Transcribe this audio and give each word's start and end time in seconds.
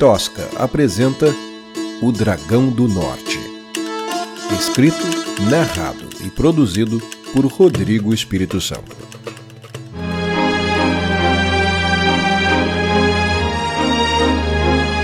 Tosca 0.00 0.48
apresenta 0.56 1.26
O 2.00 2.10
Dragão 2.10 2.70
do 2.70 2.88
Norte. 2.88 3.38
Escrito, 4.58 4.96
narrado 5.50 6.08
e 6.24 6.30
produzido 6.30 7.02
por 7.34 7.44
Rodrigo 7.44 8.14
Espírito 8.14 8.62
Santo. 8.62 8.96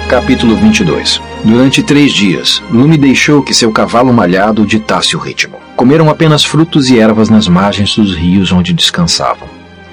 Capítulo 0.08 0.56
22 0.56 1.20
Durante 1.44 1.82
três 1.82 2.14
dias, 2.14 2.62
Lume 2.70 2.96
deixou 2.96 3.42
que 3.42 3.52
seu 3.52 3.70
cavalo 3.70 4.14
malhado 4.14 4.64
ditasse 4.64 5.14
o 5.14 5.18
ritmo. 5.18 5.58
Comeram 5.76 6.08
apenas 6.08 6.42
frutos 6.42 6.88
e 6.88 6.98
ervas 6.98 7.28
nas 7.28 7.46
margens 7.46 7.94
dos 7.94 8.14
rios 8.14 8.50
onde 8.50 8.72
descansavam. 8.72 9.46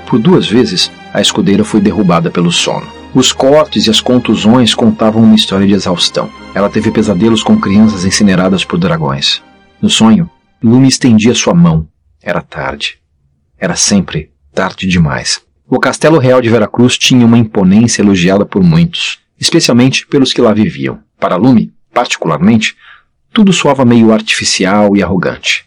Por 0.08 0.18
duas 0.18 0.48
vezes, 0.48 0.90
a 1.14 1.20
escudeira 1.20 1.66
foi 1.66 1.82
derrubada 1.82 2.32
pelo 2.32 2.54
sono. 2.54 3.03
Os 3.16 3.32
cortes 3.32 3.86
e 3.86 3.92
as 3.92 4.02
contusões 4.02 4.74
contavam 4.74 5.22
uma 5.22 5.36
história 5.36 5.68
de 5.68 5.74
exaustão. 5.74 6.32
Ela 6.56 6.68
teve 6.68 6.90
pesadelos 6.90 7.44
com 7.44 7.60
crianças 7.60 8.06
incineradas 8.06 8.66
por 8.66 8.80
dragões. 8.80 9.40
No 9.80 9.88
sonho, 9.88 10.28
Lume 10.64 10.88
estendia 10.88 11.36
sua 11.36 11.54
mão. 11.54 11.88
Era 12.20 12.42
tarde. 12.42 12.98
Era 13.56 13.76
sempre 13.76 14.32
tarde 14.52 14.88
demais. 14.88 15.42
O 15.68 15.80
castelo 15.80 16.18
real 16.18 16.42
de 16.42 16.50
Veracruz 16.50 16.98
tinha 16.98 17.24
uma 17.24 17.38
imponência 17.38 18.02
elogiada 18.02 18.48
por 18.48 18.64
muitos, 18.64 19.20
especialmente 19.40 20.08
pelos 20.08 20.34
que 20.34 20.42
lá 20.42 20.52
viviam. 20.52 21.00
Para 21.20 21.36
Lume, 21.36 21.72
particularmente, 21.94 22.76
tudo 23.32 23.54
soava 23.54 23.86
meio 23.86 24.12
artificial 24.12 24.98
e 24.98 25.04
arrogante. 25.04 25.66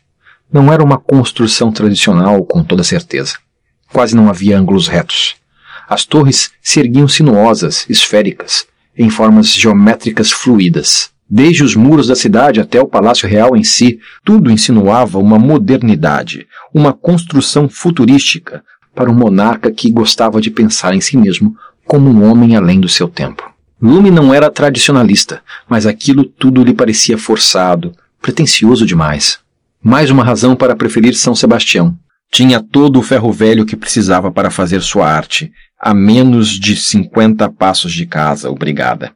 Não 0.52 0.72
era 0.72 0.82
uma 0.82 0.98
construção 0.98 1.70
tradicional, 1.70 2.44
com 2.44 2.64
toda 2.64 2.82
certeza. 2.82 3.36
Quase 3.92 4.16
não 4.16 4.28
havia 4.28 4.58
ângulos 4.58 4.88
retos. 4.88 5.36
As 5.88 6.04
torres 6.04 6.50
se 6.62 6.80
erguiam 6.80 7.06
sinuosas, 7.06 7.86
esféricas, 7.88 8.66
em 8.96 9.08
formas 9.08 9.48
geométricas 9.48 10.30
fluídas. 10.30 11.10
Desde 11.28 11.64
os 11.64 11.74
muros 11.74 12.06
da 12.06 12.14
cidade 12.14 12.60
até 12.60 12.80
o 12.80 12.86
Palácio 12.86 13.28
Real 13.28 13.56
em 13.56 13.64
si, 13.64 13.98
tudo 14.24 14.50
insinuava 14.50 15.18
uma 15.18 15.38
modernidade, 15.38 16.46
uma 16.72 16.92
construção 16.92 17.68
futurística 17.68 18.62
para 18.94 19.10
um 19.10 19.14
monarca 19.14 19.70
que 19.70 19.90
gostava 19.90 20.40
de 20.40 20.50
pensar 20.50 20.94
em 20.94 21.00
si 21.00 21.16
mesmo 21.16 21.56
como 21.84 22.08
um 22.08 22.28
homem 22.28 22.56
além 22.56 22.80
do 22.80 22.88
seu 22.88 23.08
tempo. 23.08 23.48
Lume 23.80 24.10
não 24.10 24.32
era 24.32 24.50
tradicionalista, 24.50 25.42
mas 25.68 25.84
aquilo 25.84 26.24
tudo 26.24 26.64
lhe 26.64 26.72
parecia 26.72 27.18
forçado, 27.18 27.92
pretensioso 28.22 28.86
demais. 28.86 29.38
Mais 29.82 30.10
uma 30.10 30.24
razão 30.24 30.56
para 30.56 30.74
preferir 30.74 31.14
São 31.14 31.34
Sebastião. 31.34 31.96
Tinha 32.30 32.60
todo 32.60 32.98
o 32.98 33.02
ferro 33.02 33.32
velho 33.32 33.64
que 33.64 33.76
precisava 33.76 34.30
para 34.30 34.50
fazer 34.50 34.82
sua 34.82 35.08
arte, 35.08 35.50
a 35.80 35.94
menos 35.94 36.48
de 36.48 36.76
50 36.76 37.50
passos 37.52 37.92
de 37.92 38.06
casa, 38.06 38.50
obrigada. 38.50 39.12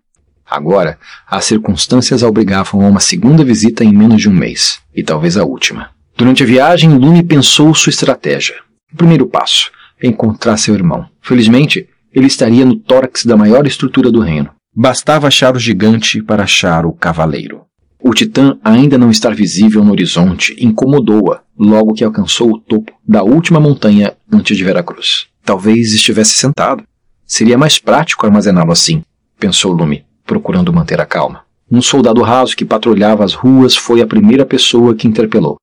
Agora, 0.50 0.98
as 1.28 1.44
circunstâncias 1.44 2.22
a 2.22 2.28
obrigavam 2.28 2.84
a 2.84 2.88
uma 2.88 3.00
segunda 3.00 3.44
visita 3.44 3.84
em 3.84 3.92
menos 3.92 4.20
de 4.20 4.28
um 4.28 4.34
mês, 4.34 4.80
e 4.94 5.02
talvez 5.02 5.36
a 5.36 5.44
última. 5.44 5.90
Durante 6.16 6.42
a 6.42 6.46
viagem, 6.46 6.90
Lume 6.90 7.22
pensou 7.22 7.74
sua 7.74 7.90
estratégia. 7.90 8.56
O 8.92 8.96
primeiro 8.96 9.26
passo: 9.26 9.70
encontrar 10.02 10.56
seu 10.56 10.74
irmão. 10.74 11.06
Felizmente, 11.22 11.88
ele 12.12 12.26
estaria 12.26 12.64
no 12.64 12.76
tórax 12.76 13.24
da 13.24 13.36
maior 13.36 13.66
estrutura 13.66 14.10
do 14.10 14.20
reino. 14.20 14.50
Bastava 14.74 15.28
achar 15.28 15.54
o 15.54 15.58
gigante 15.58 16.22
para 16.22 16.42
achar 16.42 16.84
o 16.84 16.92
cavaleiro. 16.92 17.62
O 18.02 18.14
titã 18.14 18.58
ainda 18.64 18.96
não 18.96 19.10
estar 19.10 19.34
visível 19.34 19.84
no 19.84 19.92
horizonte 19.92 20.56
incomodou-a 20.58 21.42
logo 21.58 21.92
que 21.92 22.02
alcançou 22.02 22.50
o 22.50 22.58
topo 22.58 22.92
da 23.06 23.22
última 23.22 23.60
montanha 23.60 24.14
antes 24.32 24.56
de 24.56 24.64
Veracruz. 24.64 25.26
Talvez 25.44 25.92
estivesse 25.92 26.32
sentado. 26.32 26.82
Seria 27.26 27.58
mais 27.58 27.78
prático 27.78 28.24
armazená-lo 28.24 28.72
assim, 28.72 29.02
pensou 29.38 29.72
Lume, 29.72 30.04
procurando 30.24 30.72
manter 30.72 31.00
a 31.00 31.06
calma. 31.06 31.42
Um 31.70 31.82
soldado 31.82 32.22
raso 32.22 32.56
que 32.56 32.64
patrulhava 32.64 33.22
as 33.22 33.34
ruas 33.34 33.76
foi 33.76 34.00
a 34.00 34.06
primeira 34.06 34.46
pessoa 34.46 34.94
que 34.94 35.06
interpelou. 35.06 35.56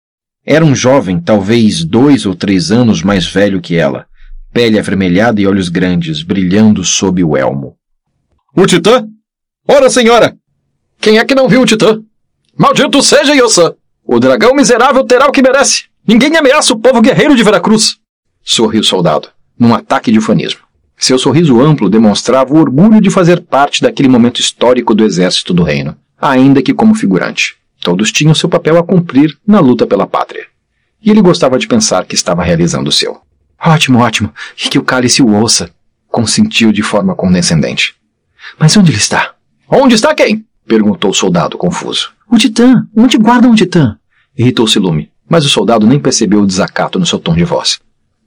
Era 0.45 0.63
um 0.63 0.75
jovem, 0.75 1.19
talvez 1.19 1.83
dois 1.83 2.25
ou 2.25 2.36
três 2.36 2.71
anos 2.71 3.02
mais 3.02 3.26
velho 3.26 3.59
que 3.59 3.76
ela, 3.76 4.05
pele 4.53 4.80
avermelhada 4.80 5.42
e 5.42 5.47
olhos 5.47 5.67
grandes, 5.67 6.23
brilhando 6.23 6.83
sob 6.83 7.21
o 7.23 7.36
elmo. 7.36 7.76
O 8.55 8.65
Titã? 8.65 9.05
Ora, 9.67 9.89
senhora! 9.89 10.37
Quem 11.02 11.17
é 11.17 11.26
que 11.26 11.36
não 11.36 11.49
viu 11.49 11.61
o 11.61 11.65
Titã? 11.65 12.02
Maldito 12.58 13.04
seja 13.04 13.36
Yosan! 13.36 13.76
O 14.04 14.20
dragão 14.20 14.56
miserável 14.56 15.04
terá 15.04 15.28
o 15.28 15.32
que 15.32 15.44
merece! 15.44 15.84
Ninguém 16.08 16.36
ameaça 16.36 16.73
o 16.73 16.80
povo 16.80 17.02
guerreiro 17.02 17.36
de 17.36 17.44
Veracruz! 17.44 17.98
Sorriu 18.44 18.82
o 18.82 18.84
soldado, 18.84 19.30
num 19.60 19.76
ataque 19.76 20.12
de 20.12 20.18
ufanismo. 20.18 20.62
Seu 20.98 21.20
sorriso 21.20 21.62
amplo 21.62 21.88
demonstrava 21.88 22.56
o 22.56 22.58
orgulho 22.58 23.00
de 23.00 23.12
fazer 23.12 23.42
parte 23.42 23.84
daquele 23.84 24.10
momento 24.10 24.42
histórico 24.42 24.95
do 24.95 25.04
exército 25.04 25.54
do 25.54 25.62
reino, 25.62 25.95
ainda 26.20 26.64
que 26.64 26.73
como 26.73 26.95
figurante. 26.95 27.58
Todos 27.80 28.12
tinham 28.12 28.34
seu 28.34 28.50
papel 28.50 28.80
a 28.80 28.84
cumprir 28.84 29.38
na 29.45 29.60
luta 29.60 29.86
pela 29.86 30.08
pátria. 30.08 30.48
E 31.00 31.12
ele 31.12 31.22
gostava 31.22 31.60
de 31.60 31.68
pensar 31.68 32.06
que 32.06 32.16
estava 32.16 32.44
realizando 32.44 32.89
o 32.89 32.92
seu. 32.92 33.22
Ótimo, 33.64 34.00
ótimo, 34.00 34.34
e 34.58 34.68
que 34.68 34.80
o 34.80 34.84
cálice 34.84 35.22
o 35.22 35.32
ouça, 35.32 35.70
consentiu 36.08 36.72
de 36.72 36.82
forma 36.82 37.14
condescendente. 37.14 37.94
Mas 38.58 38.76
onde 38.76 38.89
ele 38.89 38.98
está? 38.98 39.36
Onde 39.70 39.94
está 39.94 40.16
quem? 40.16 40.44
perguntou 40.66 41.12
o 41.12 41.14
soldado, 41.14 41.56
confuso. 41.56 42.17
O 42.30 42.38
titã! 42.38 42.86
Onde 42.95 43.17
guardam 43.17 43.52
o 43.52 43.55
titã? 43.55 43.98
Irritou-se 44.38 44.77
Lume, 44.77 45.11
mas 45.30 45.45
o 45.45 45.49
soldado 45.49 45.88
nem 45.88 45.99
percebeu 45.99 46.42
o 46.42 46.48
desacato 46.48 46.99
no 46.99 47.05
seu 47.05 47.20
tom 47.20 47.33
de 47.33 47.43
voz. 47.43 47.80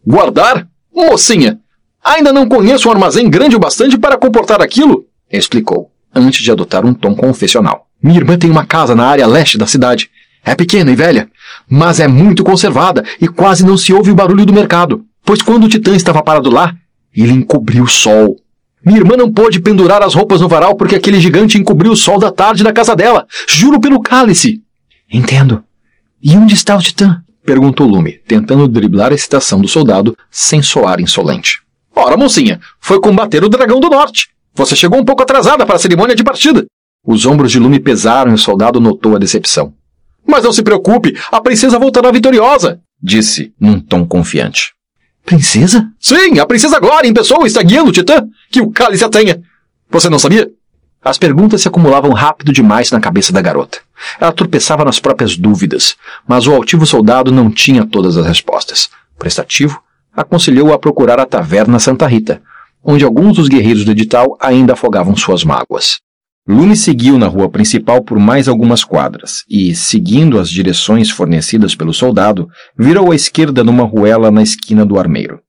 Guardar? 0.07 0.67
Mocinha! 0.95 1.59
Ainda 2.03 2.33
não 2.33 2.49
conheço 2.49 2.89
um 2.89 2.93
armazém 2.93 3.29
grande 3.29 3.57
o 3.57 3.61
bastante 3.61 3.99
para 3.99 4.17
comportar 4.17 4.63
aquilo? 4.63 5.05
Explicou, 5.31 5.91
antes 6.15 6.43
de 6.43 6.51
adotar 6.51 6.85
um 6.85 6.95
tom 6.95 7.15
confessional. 7.15 7.87
Minha 8.03 8.19
irmã 8.19 8.39
tem 8.39 8.51
uma 8.51 8.65
casa 8.65 8.95
na 8.95 9.07
área 9.07 9.27
leste 9.27 9.59
da 9.59 9.67
cidade. 9.67 10.11
É 10.43 10.55
pequena 10.55 10.91
e 10.91 10.97
velha, 10.97 11.29
mas 11.69 12.01
é 12.01 12.09
muito 12.09 12.43
conservada 12.43 13.05
e 13.21 13.29
quase 13.29 13.65
não 13.65 13.77
se 13.77 13.93
ouve 13.93 14.11
o 14.11 14.15
barulho 14.15 14.47
do 14.47 14.55
mercado, 14.55 15.05
pois 15.23 15.43
quando 15.43 15.65
o 15.65 15.69
titã 15.69 15.95
estava 15.95 16.23
parado 16.23 16.51
lá, 16.51 16.75
ele 17.15 17.33
encobriu 17.33 17.85
o 17.85 17.89
sol. 17.89 18.37
Minha 18.85 18.99
irmã 18.99 19.17
não 19.17 19.33
pôde 19.33 19.61
pendurar 19.61 20.03
as 20.03 20.15
roupas 20.15 20.41
no 20.41 20.49
varal 20.49 20.75
porque 20.75 20.95
aquele 20.95 21.21
gigante 21.21 21.59
encobriu 21.59 21.93
o 21.93 21.97
sol 21.97 22.19
da 22.19 22.31
tarde 22.31 22.65
na 22.65 22.73
casa 22.73 22.97
dela. 22.97 23.27
Juro 23.49 23.81
pelo 23.81 24.01
cálice. 24.01 24.63
Entendo. 25.13 25.63
E 26.23 26.37
onde 26.37 26.55
está 26.55 26.77
o 26.77 26.81
titã? 26.81 27.23
Perguntou 27.45 27.87
Lume, 27.87 28.21
tentando 28.27 28.69
driblar 28.69 29.13
a 29.13 29.15
excitação 29.15 29.61
do 29.61 29.69
soldado 29.69 30.17
sem 30.31 30.63
soar 30.63 31.01
insolente. 31.01 31.61
Ora, 31.95 32.17
mocinha, 32.17 32.61
foi 32.81 33.01
combater 33.01 33.43
o 33.43 33.49
dragão 33.49 33.81
do 33.81 33.91
norte. 33.91 34.29
Você 34.55 34.77
chegou 34.77 34.99
um 34.99 35.05
pouco 35.05 35.23
atrasada 35.23 35.67
para 35.67 35.77
a 35.77 35.79
cerimônia 35.79 36.15
de 36.15 36.25
partida. 36.25 36.65
Os 37.05 37.25
ombros 37.27 37.51
de 37.51 37.59
Lume 37.59 37.81
pesaram 37.81 38.31
e 38.31 38.35
o 38.35 38.39
soldado 38.39 38.81
notou 38.81 39.17
a 39.17 39.19
decepção. 39.19 39.75
Mas 40.27 40.45
não 40.45 40.53
se 40.53 40.63
preocupe, 40.63 41.17
a 41.33 41.41
princesa 41.41 41.79
voltará 41.79 42.11
vitoriosa, 42.11 42.81
disse 43.03 43.53
num 43.59 43.81
tom 43.81 44.07
confiante. 44.07 44.73
Princesa? 45.25 45.91
Sim, 45.99 46.39
a 46.39 46.47
princesa 46.47 46.81
Glória 46.81 47.09
em 47.09 47.15
pessoa 47.15 47.47
está 47.47 47.63
guiando 47.63 47.91
o 47.91 47.93
Titã. 47.93 48.27
Que 48.51 48.61
o 48.61 48.71
cálice 48.71 49.05
a 49.05 49.09
tenha. 49.09 49.41
Você 49.91 50.09
não 50.09 50.19
sabia? 50.19 50.51
As 51.03 51.17
perguntas 51.17 51.63
se 51.63 51.69
acumulavam 51.69 52.13
rápido 52.13 52.53
demais 52.53 52.91
na 52.91 53.01
cabeça 53.01 53.33
da 53.33 53.41
garota. 53.41 53.79
Ela 54.21 54.33
tropeçava 54.33 54.85
nas 54.85 54.99
próprias 54.99 55.37
dúvidas, 55.37 55.97
mas 56.29 56.47
o 56.47 56.53
altivo 56.53 56.85
soldado 56.85 57.33
não 57.33 57.51
tinha 57.51 57.87
todas 57.87 58.17
as 58.17 58.27
respostas. 58.27 58.91
Prestativo, 59.19 59.83
aconselhou-a 60.15 60.75
a 60.75 60.79
procurar 60.79 61.19
a 61.19 61.27
taverna 61.27 61.79
Santa 61.79 62.07
Rita, 62.07 62.43
onde 62.85 63.05
alguns 63.05 63.37
dos 63.37 63.49
guerreiros 63.49 63.85
do 63.85 63.93
edital 63.93 64.37
ainda 64.41 64.75
afogavam 64.75 65.17
suas 65.17 65.43
mágoas. 65.43 66.01
Lume 66.49 66.75
seguiu 66.75 67.19
na 67.19 67.27
rua 67.27 67.49
principal 67.49 68.03
por 68.03 68.19
mais 68.19 68.49
algumas 68.49 68.83
quadras 68.83 69.45
e, 69.49 69.75
seguindo 69.75 70.39
as 70.39 70.49
direções 70.49 71.11
fornecidas 71.11 71.75
pelo 71.75 71.93
soldado, 71.93 72.49
virou 72.79 73.13
à 73.13 73.15
esquerda 73.15 73.63
numa 73.63 73.85
ruela 73.85 74.31
na 74.31 74.43
esquina 74.43 74.85
do 74.85 74.99
armeiro. 74.99 75.41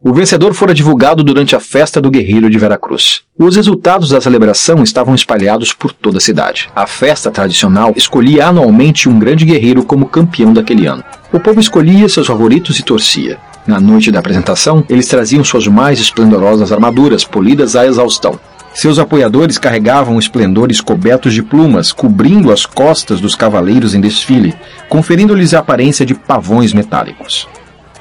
O 0.00 0.12
vencedor 0.12 0.54
fora 0.54 0.72
divulgado 0.72 1.24
durante 1.24 1.56
a 1.56 1.60
festa 1.60 2.00
do 2.00 2.10
guerreiro 2.10 2.48
de 2.48 2.56
Veracruz. 2.56 3.22
Os 3.36 3.56
resultados 3.56 4.10
da 4.10 4.20
celebração 4.20 4.84
estavam 4.84 5.12
espalhados 5.12 5.72
por 5.72 5.92
toda 5.92 6.18
a 6.18 6.20
cidade. 6.20 6.70
A 6.76 6.86
festa 6.86 7.32
tradicional 7.32 7.92
escolhia 7.96 8.46
anualmente 8.46 9.08
um 9.08 9.18
grande 9.18 9.44
guerreiro 9.44 9.82
como 9.82 10.06
campeão 10.06 10.52
daquele 10.52 10.86
ano. 10.86 11.02
O 11.32 11.40
povo 11.40 11.58
escolhia 11.58 12.08
seus 12.08 12.28
favoritos 12.28 12.78
e 12.78 12.84
torcia. 12.84 13.38
Na 13.66 13.80
noite 13.80 14.12
da 14.12 14.20
apresentação, 14.20 14.84
eles 14.88 15.08
traziam 15.08 15.42
suas 15.42 15.66
mais 15.66 15.98
esplendorosas 15.98 16.70
armaduras, 16.70 17.24
polidas 17.24 17.74
à 17.74 17.84
exaustão. 17.84 18.38
Seus 18.78 19.00
apoiadores 19.00 19.58
carregavam 19.58 20.20
esplendores 20.20 20.80
cobertos 20.80 21.34
de 21.34 21.42
plumas, 21.42 21.90
cobrindo 21.90 22.52
as 22.52 22.64
costas 22.64 23.20
dos 23.20 23.34
cavaleiros 23.34 23.92
em 23.92 24.00
desfile, 24.00 24.54
conferindo-lhes 24.88 25.52
a 25.52 25.58
aparência 25.58 26.06
de 26.06 26.14
pavões 26.14 26.72
metálicos. 26.72 27.48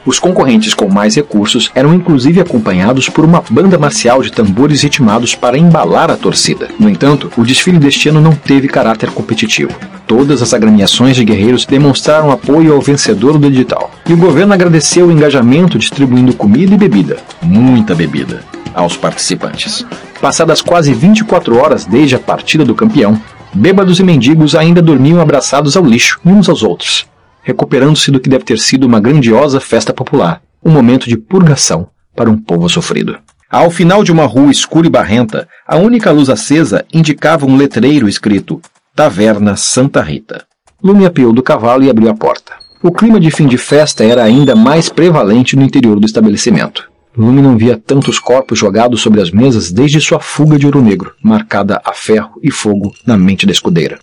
Os 0.05 0.19
concorrentes 0.19 0.75
com 0.75 0.87
mais 0.87 1.15
recursos 1.15 1.71
eram 1.73 1.95
inclusive 1.95 2.39
acompanhados 2.39 3.09
por 3.09 3.25
uma 3.25 3.43
banda 3.49 3.79
marcial 3.79 4.21
de 4.21 4.31
tambores 4.31 4.83
ritmados 4.83 5.33
para 5.33 5.57
embalar 5.57 6.11
a 6.11 6.15
torcida. 6.15 6.67
No 6.79 6.87
entanto, 6.87 7.31
o 7.35 7.43
desfile 7.43 7.79
deste 7.79 8.09
ano 8.09 8.21
não 8.21 8.35
teve 8.35 8.67
caráter 8.67 9.09
competitivo. 9.09 9.71
Todas 10.05 10.43
as 10.43 10.53
agremiações 10.53 11.15
de 11.15 11.25
guerreiros 11.25 11.65
demonstraram 11.65 12.29
apoio 12.29 12.75
ao 12.75 12.81
vencedor 12.81 13.39
do 13.39 13.47
edital. 13.47 13.89
E 14.07 14.13
o 14.13 14.17
governo 14.17 14.53
agradeceu 14.53 15.07
o 15.07 15.11
engajamento 15.11 15.79
distribuindo 15.79 16.35
comida 16.35 16.75
e 16.75 16.77
bebida, 16.77 17.17
muita 17.41 17.95
bebida, 17.95 18.43
aos 18.75 18.95
participantes. 18.95 19.83
Passadas 20.21 20.61
quase 20.61 20.93
24 20.93 21.57
horas 21.57 21.85
desde 21.85 22.15
a 22.15 22.19
partida 22.19 22.65
do 22.65 22.73
campeão, 22.73 23.21
bêbados 23.53 23.99
e 23.99 24.03
mendigos 24.03 24.55
ainda 24.55 24.81
dormiam 24.81 25.21
abraçados 25.21 25.77
ao 25.77 25.85
lixo, 25.85 26.19
uns 26.25 26.49
aos 26.49 26.63
outros, 26.63 27.07
recuperando-se 27.43 28.09
do 28.09 28.19
que 28.19 28.29
deve 28.29 28.43
ter 28.43 28.57
sido 28.57 28.85
uma 28.85 28.99
grandiosa 28.99 29.59
festa 29.59 29.93
popular, 29.93 30.41
um 30.63 30.71
momento 30.71 31.07
de 31.07 31.17
purgação 31.17 31.87
para 32.15 32.29
um 32.29 32.37
povo 32.37 32.67
sofrido. 32.67 33.17
Ao 33.49 33.69
final 33.69 34.03
de 34.03 34.11
uma 34.11 34.25
rua 34.25 34.51
escura 34.51 34.87
e 34.87 34.89
barrenta, 34.89 35.47
a 35.65 35.77
única 35.77 36.11
luz 36.11 36.29
acesa 36.29 36.83
indicava 36.91 37.45
um 37.45 37.55
letreiro 37.55 38.09
escrito 38.09 38.59
Taverna 38.95 39.55
Santa 39.55 40.01
Rita. 40.01 40.43
Lume 40.83 41.05
apeou 41.05 41.31
do 41.31 41.43
cavalo 41.43 41.83
e 41.83 41.89
abriu 41.89 42.09
a 42.09 42.13
porta. 42.15 42.53
O 42.83 42.91
clima 42.91 43.19
de 43.19 43.31
fim 43.31 43.47
de 43.47 43.57
festa 43.57 44.03
era 44.03 44.23
ainda 44.23 44.55
mais 44.55 44.89
prevalente 44.89 45.55
no 45.55 45.63
interior 45.63 45.99
do 45.99 46.05
estabelecimento. 46.05 46.89
Lume 47.17 47.41
não 47.41 47.57
via 47.57 47.75
tantos 47.75 48.19
corpos 48.19 48.59
jogados 48.59 49.01
sobre 49.01 49.19
as 49.19 49.31
mesas 49.31 49.71
desde 49.71 49.99
sua 49.99 50.19
fuga 50.19 50.59
de 50.59 50.67
ouro 50.67 50.83
negro, 50.83 51.15
marcada 51.19 51.81
a 51.83 51.91
ferro 51.91 52.39
e 52.43 52.51
fogo 52.51 52.93
na 53.07 53.17
mente 53.17 53.43
da 53.43 53.51
escudeira. 53.51 53.97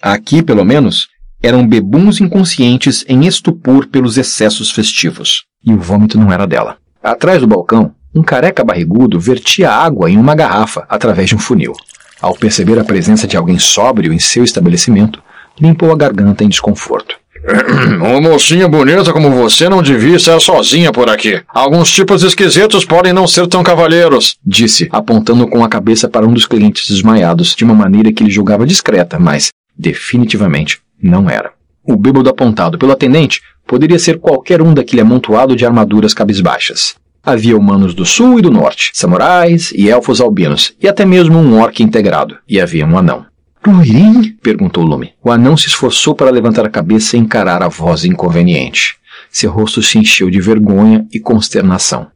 Aqui, 0.00 0.42
pelo 0.42 0.64
menos, 0.64 1.08
eram 1.42 1.68
bebuns 1.68 2.22
inconscientes 2.22 3.04
em 3.06 3.26
estupor 3.26 3.86
pelos 3.86 4.16
excessos 4.16 4.70
festivos. 4.70 5.44
E 5.62 5.74
o 5.74 5.78
vômito 5.78 6.18
não 6.18 6.32
era 6.32 6.46
dela. 6.46 6.78
Atrás 7.02 7.38
do 7.38 7.46
balcão, 7.46 7.94
um 8.14 8.22
careca 8.22 8.64
barrigudo 8.64 9.20
vertia 9.20 9.70
água 9.70 10.10
em 10.10 10.16
uma 10.16 10.34
garrafa 10.34 10.86
através 10.88 11.28
de 11.28 11.36
um 11.36 11.38
funil. 11.38 11.74
Ao 12.18 12.34
perceber 12.34 12.78
a 12.78 12.84
presença 12.84 13.26
de 13.26 13.36
alguém 13.36 13.58
sóbrio 13.58 14.10
em 14.10 14.18
seu 14.18 14.42
estabelecimento, 14.42 15.22
limpou 15.60 15.92
a 15.92 15.96
garganta 15.96 16.42
em 16.42 16.48
desconforto. 16.48 17.16
Uma 18.00 18.20
mocinha 18.20 18.66
bonita 18.66 19.12
como 19.12 19.30
você 19.30 19.68
não 19.68 19.82
devia 19.82 20.16
estar 20.16 20.40
sozinha 20.40 20.90
por 20.90 21.10
aqui. 21.10 21.42
Alguns 21.48 21.90
tipos 21.90 22.22
esquisitos 22.22 22.84
podem 22.84 23.12
não 23.12 23.26
ser 23.26 23.46
tão 23.46 23.62
cavalheiros, 23.62 24.36
disse, 24.44 24.88
apontando 24.90 25.46
com 25.46 25.62
a 25.62 25.68
cabeça 25.68 26.08
para 26.08 26.26
um 26.26 26.32
dos 26.32 26.46
clientes 26.46 26.88
desmaiados 26.88 27.54
de 27.54 27.62
uma 27.62 27.74
maneira 27.74 28.12
que 28.12 28.22
ele 28.22 28.30
julgava 28.30 28.66
discreta, 28.66 29.18
mas 29.18 29.50
definitivamente 29.76 30.80
não 31.02 31.28
era. 31.28 31.52
O 31.84 31.96
bêbado 31.96 32.30
apontado 32.30 32.78
pelo 32.78 32.92
atendente 32.92 33.42
poderia 33.66 33.98
ser 33.98 34.18
qualquer 34.18 34.62
um 34.62 34.72
daquele 34.72 35.02
amontoado 35.02 35.54
de 35.54 35.66
armaduras 35.66 36.14
cabisbaixas. 36.14 36.94
Havia 37.22 37.56
humanos 37.56 37.94
do 37.94 38.06
sul 38.06 38.38
e 38.38 38.42
do 38.42 38.50
norte, 38.50 38.90
samurais 38.94 39.70
e 39.72 39.90
elfos 39.90 40.20
albinos, 40.20 40.74
e 40.80 40.88
até 40.88 41.04
mesmo 41.04 41.38
um 41.38 41.60
orc 41.60 41.82
integrado, 41.82 42.36
e 42.48 42.60
havia 42.60 42.86
um 42.86 42.96
anão. 42.96 43.26
Loirim? 43.66 44.36
perguntou 44.42 44.84
Lume. 44.84 45.14
O 45.22 45.30
anão 45.30 45.56
se 45.56 45.68
esforçou 45.68 46.14
para 46.14 46.30
levantar 46.30 46.66
a 46.66 46.70
cabeça 46.70 47.16
e 47.16 47.20
encarar 47.20 47.62
a 47.62 47.68
voz 47.68 48.04
inconveniente. 48.04 48.96
Seu 49.30 49.50
rosto 49.50 49.82
se 49.82 49.98
encheu 49.98 50.30
de 50.30 50.40
vergonha 50.40 51.06
e 51.12 51.18
consternação. 51.18 52.08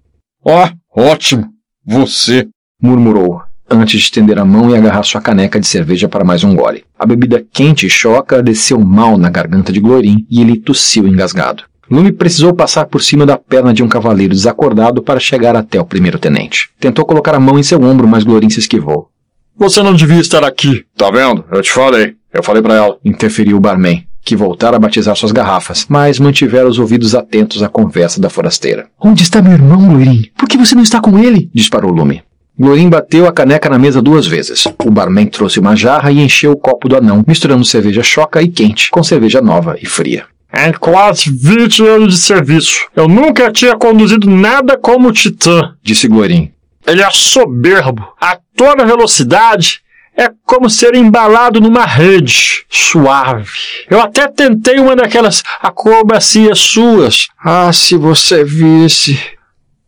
Oh, 0.45 0.69
ótimo! 0.95 1.49
Você! 1.87 2.49
murmurou, 2.81 3.41
antes 3.69 3.99
de 3.99 4.05
estender 4.07 4.39
a 4.39 4.45
mão 4.45 4.71
e 4.71 4.77
agarrar 4.77 5.03
sua 5.03 5.21
caneca 5.21 5.59
de 5.59 5.67
cerveja 5.67 6.09
para 6.09 6.25
mais 6.25 6.45
um 6.45 6.55
gole. 6.55 6.85
A 6.99 7.05
bebida 7.05 7.45
quente 7.53 7.87
e 7.87 7.91
choca 7.91 8.43
desceu 8.43 8.79
mal 8.79 9.19
na 9.19 9.31
garganta 9.31 9.73
de 9.73 9.81
Glorim 9.81 10.27
e 10.31 10.41
ele 10.41 10.59
tossiu 10.59 11.09
engasgado. 11.09 11.65
Lume 11.91 12.13
precisou 12.13 12.53
passar 12.53 12.85
por 12.87 13.03
cima 13.03 13.25
da 13.25 13.39
perna 13.39 13.73
de 13.73 13.83
um 13.83 13.89
cavaleiro 13.89 14.35
desacordado 14.35 15.03
para 15.03 15.19
chegar 15.19 15.57
até 15.57 15.81
o 15.81 15.87
primeiro 15.87 16.19
tenente. 16.19 16.71
Tentou 16.79 17.05
colocar 17.05 17.35
a 17.35 17.41
mão 17.41 17.59
em 17.59 17.63
seu 17.63 17.83
ombro, 17.83 18.07
mas 18.07 18.25
Glorim 18.25 18.51
se 18.51 18.61
esquivou. 18.61 19.11
Você 19.59 19.83
não 19.83 19.93
devia 19.93 20.21
estar 20.21 20.45
aqui. 20.45 20.85
Tá 20.97 21.11
vendo? 21.11 21.45
Eu 21.51 21.61
te 21.61 21.73
falei. 21.73 22.15
Eu 22.33 22.45
falei 22.45 22.63
para 22.63 22.75
ela. 22.75 22.97
Interferiu 23.05 23.57
o 23.57 23.61
barman, 23.61 24.05
que 24.23 24.37
voltara 24.37 24.77
a 24.77 24.79
batizar 24.79 25.17
suas 25.17 25.33
garrafas, 25.33 25.85
mas 25.89 26.21
mantivera 26.21 26.69
os 26.69 26.79
ouvidos 26.79 27.13
atentos 27.13 27.61
à 27.61 27.69
conversa 27.69 28.21
da 28.21 28.31
forasteira. 28.31 28.87
Onde 29.01 29.25
está 29.25 29.43
meu 29.43 29.53
irmão, 29.53 29.85
Glorim? 29.89 30.31
Por 30.37 30.49
que 30.49 30.57
você 30.57 30.77
não 30.77 30.83
está 30.83 31.01
com 31.01 31.19
ele? 31.19 31.51
Disparou 31.53 31.91
Lume. 31.91 32.23
Glorim 32.57 32.89
bateu 32.89 33.27
a 33.27 33.33
caneca 33.33 33.69
na 33.69 33.79
mesa 33.81 34.01
duas 34.01 34.27
vezes. 34.27 34.65
O 34.85 34.91
barman 34.91 35.27
trouxe 35.27 35.59
uma 35.59 35.75
jarra 35.75 36.13
e 36.13 36.21
encheu 36.21 36.53
o 36.53 36.57
copo 36.57 36.89
do 36.89 36.97
anão, 36.97 37.25
misturando 37.27 37.65
cerveja 37.65 38.03
choca 38.03 38.41
e 38.41 38.49
quente 38.49 38.91
com 38.93 39.03
cerveja 39.03 39.41
nova 39.41 39.77
e 39.83 39.87
fria. 39.87 40.25
Em 40.53 40.73
quase 40.73 41.31
20 41.31 41.87
anos 41.87 42.15
de 42.15 42.21
serviço, 42.21 42.89
eu 42.97 43.07
nunca 43.09 43.51
tinha 43.53 43.77
conduzido 43.77 44.31
nada 44.31 44.79
como 44.79 45.09
o 45.09 45.13
Titã, 45.13 45.75
disse 45.83 46.09
Glorim. 46.09 46.53
Ele 46.89 47.03
é 47.03 47.11
soberbo. 47.11 48.15
A 48.19 48.39
toda 48.57 48.87
velocidade 48.87 49.83
é 50.17 50.31
como 50.45 50.71
ser 50.71 50.95
embalado 50.95 51.61
numa 51.61 51.85
rede 51.85 52.65
suave. 52.69 53.47
Eu 53.91 54.01
até 54.01 54.27
tentei 54.27 54.81
uma 54.81 54.97
daquelas 54.97 55.43
acrobacias 55.61 56.59
suas. 56.59 57.29
Ah, 57.39 57.71
se 57.73 57.95
você 57.97 58.43
visse. 58.43 59.21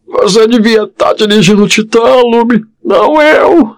Você 0.07 0.47
devia 0.47 0.83
estar 0.83 1.15
dirigindo 1.15 1.65
o 1.65 1.69
Titã, 1.69 2.17
Lume. 2.23 2.65
Não 2.85 3.21
eu. 3.21 3.75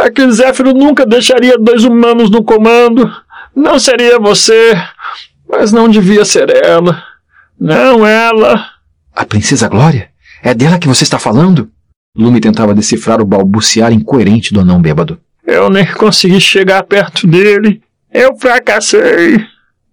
É 0.00 0.10
que 0.10 0.30
Zéfiro 0.30 0.74
nunca 0.74 1.06
deixaria 1.06 1.56
dois 1.56 1.84
humanos 1.84 2.30
no 2.30 2.44
comando. 2.44 3.10
Não 3.56 3.78
seria 3.78 4.18
você. 4.18 4.74
Mas 5.48 5.72
não 5.72 5.88
devia 5.88 6.24
ser 6.24 6.50
ela. 6.64 7.02
Não 7.58 8.06
ela. 8.06 8.62
A 9.16 9.24
Princesa 9.24 9.68
Glória? 9.68 10.10
É 10.42 10.52
dela 10.52 10.78
que 10.78 10.86
você 10.86 11.02
está 11.02 11.18
falando? 11.18 11.70
Lume 12.18 12.40
tentava 12.40 12.74
decifrar 12.74 13.20
o 13.20 13.24
balbuciar 13.24 13.92
incoerente 13.92 14.52
do 14.52 14.60
anão 14.60 14.82
bêbado. 14.82 15.20
Eu 15.46 15.70
nem 15.70 15.86
consegui 15.86 16.40
chegar 16.40 16.82
perto 16.82 17.28
dele. 17.28 17.80
Eu 18.12 18.36
fracassei. 18.36 19.38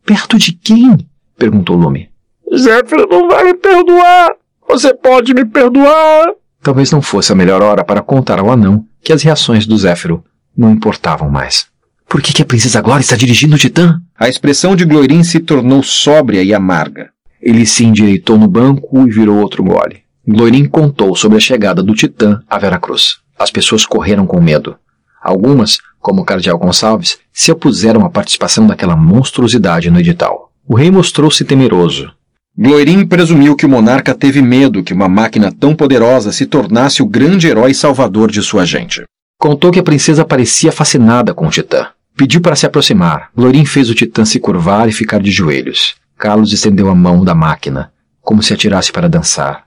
Perto 0.03 0.37
de 0.37 0.51
quem? 0.51 0.97
perguntou 1.37 1.75
Lume. 1.75 2.09
Zéfiro 2.57 3.07
não 3.07 3.27
vai 3.27 3.43
me 3.43 3.53
perdoar. 3.53 4.31
Você 4.67 4.91
pode 4.93 5.35
me 5.35 5.45
perdoar. 5.45 6.33
Talvez 6.63 6.89
não 6.89 7.01
fosse 7.01 7.31
a 7.31 7.35
melhor 7.35 7.61
hora 7.61 7.83
para 7.83 8.01
contar 8.01 8.39
ao 8.39 8.51
anão 8.51 8.83
que 9.03 9.13
as 9.13 9.21
reações 9.21 9.67
do 9.67 9.77
Zéfiro 9.77 10.23
não 10.57 10.71
importavam 10.71 11.29
mais. 11.29 11.67
Por 12.09 12.23
que, 12.23 12.33
que 12.33 12.41
a 12.41 12.45
princesa 12.45 12.81
Glória 12.81 13.01
está 13.01 13.15
dirigindo 13.15 13.55
o 13.55 13.59
Titã? 13.59 14.01
A 14.17 14.27
expressão 14.27 14.75
de 14.75 14.83
Glorin 14.83 15.23
se 15.23 15.39
tornou 15.39 15.83
sóbria 15.83 16.41
e 16.41 16.55
amarga. 16.55 17.11
Ele 17.39 17.67
se 17.67 17.85
endireitou 17.85 18.37
no 18.37 18.47
banco 18.47 19.07
e 19.07 19.11
virou 19.11 19.37
outro 19.37 19.63
gole. 19.63 20.04
Glorin 20.27 20.65
contou 20.65 21.15
sobre 21.15 21.37
a 21.37 21.39
chegada 21.39 21.83
do 21.83 21.93
Titã 21.93 22.41
a 22.49 22.57
Veracruz. 22.57 23.17
As 23.37 23.51
pessoas 23.51 23.85
correram 23.85 24.25
com 24.25 24.41
medo. 24.41 24.75
Algumas, 25.21 25.77
como 25.99 26.21
o 26.21 26.25
cardeal 26.25 26.57
Gonçalves, 26.57 27.19
se 27.31 27.51
opuseram 27.51 28.03
à 28.05 28.09
participação 28.09 28.65
daquela 28.65 28.95
monstruosidade 28.95 29.91
no 29.91 29.99
edital. 29.99 30.51
O 30.67 30.75
rei 30.75 30.89
mostrou-se 30.89 31.43
temeroso. 31.45 32.11
Glorin 32.57 33.05
presumiu 33.05 33.55
que 33.55 33.65
o 33.65 33.69
monarca 33.69 34.15
teve 34.15 34.41
medo 34.41 34.83
que 34.83 34.93
uma 34.93 35.07
máquina 35.07 35.51
tão 35.51 35.75
poderosa 35.75 36.31
se 36.31 36.45
tornasse 36.45 37.03
o 37.03 37.05
grande 37.05 37.47
herói 37.47 37.73
salvador 37.73 38.31
de 38.31 38.41
sua 38.41 38.65
gente. 38.65 39.03
Contou 39.37 39.71
que 39.71 39.79
a 39.79 39.83
princesa 39.83 40.25
parecia 40.25 40.71
fascinada 40.71 41.33
com 41.33 41.45
o 41.45 41.51
Titã. 41.51 41.87
Pediu 42.17 42.41
para 42.41 42.55
se 42.55 42.65
aproximar. 42.65 43.29
Glorin 43.35 43.65
fez 43.65 43.89
o 43.89 43.93
Titã 43.93 44.25
se 44.25 44.39
curvar 44.39 44.87
e 44.89 44.93
ficar 44.93 45.21
de 45.21 45.29
joelhos. 45.29 45.95
Carlos 46.17 46.53
estendeu 46.53 46.89
a 46.89 46.95
mão 46.95 47.23
da 47.23 47.35
máquina, 47.35 47.91
como 48.21 48.41
se 48.41 48.53
atirasse 48.53 48.91
para 48.91 49.09
dançar. 49.09 49.65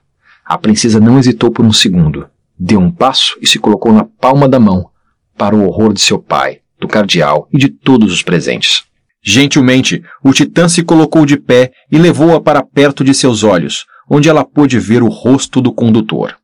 A 0.49 0.57
princesa 0.57 0.99
não 0.99 1.19
hesitou 1.19 1.51
por 1.51 1.63
um 1.63 1.71
segundo. 1.71 2.27
Deu 2.57 2.79
um 2.79 2.89
passo 2.89 3.37
e 3.39 3.45
se 3.45 3.59
colocou 3.59 3.93
na 3.93 4.03
palma 4.03 4.49
da 4.49 4.59
mão, 4.59 4.89
para 5.37 5.55
o 5.55 5.63
horror 5.63 5.93
de 5.93 6.01
seu 6.01 6.17
pai, 6.17 6.61
do 6.79 6.87
cardeal 6.87 7.47
e 7.53 7.57
de 7.59 7.69
todos 7.69 8.11
os 8.11 8.23
presentes. 8.23 8.83
Gentilmente, 9.21 10.03
o 10.23 10.33
titã 10.33 10.67
se 10.67 10.81
colocou 10.81 11.23
de 11.23 11.37
pé 11.37 11.71
e 11.91 11.99
levou-a 11.99 12.41
para 12.41 12.63
perto 12.63 13.03
de 13.03 13.13
seus 13.13 13.43
olhos, 13.43 13.85
onde 14.09 14.27
ela 14.27 14.43
pôde 14.43 14.79
ver 14.79 15.03
o 15.03 15.07
rosto 15.07 15.61
do 15.61 15.71
condutor. 15.71 16.35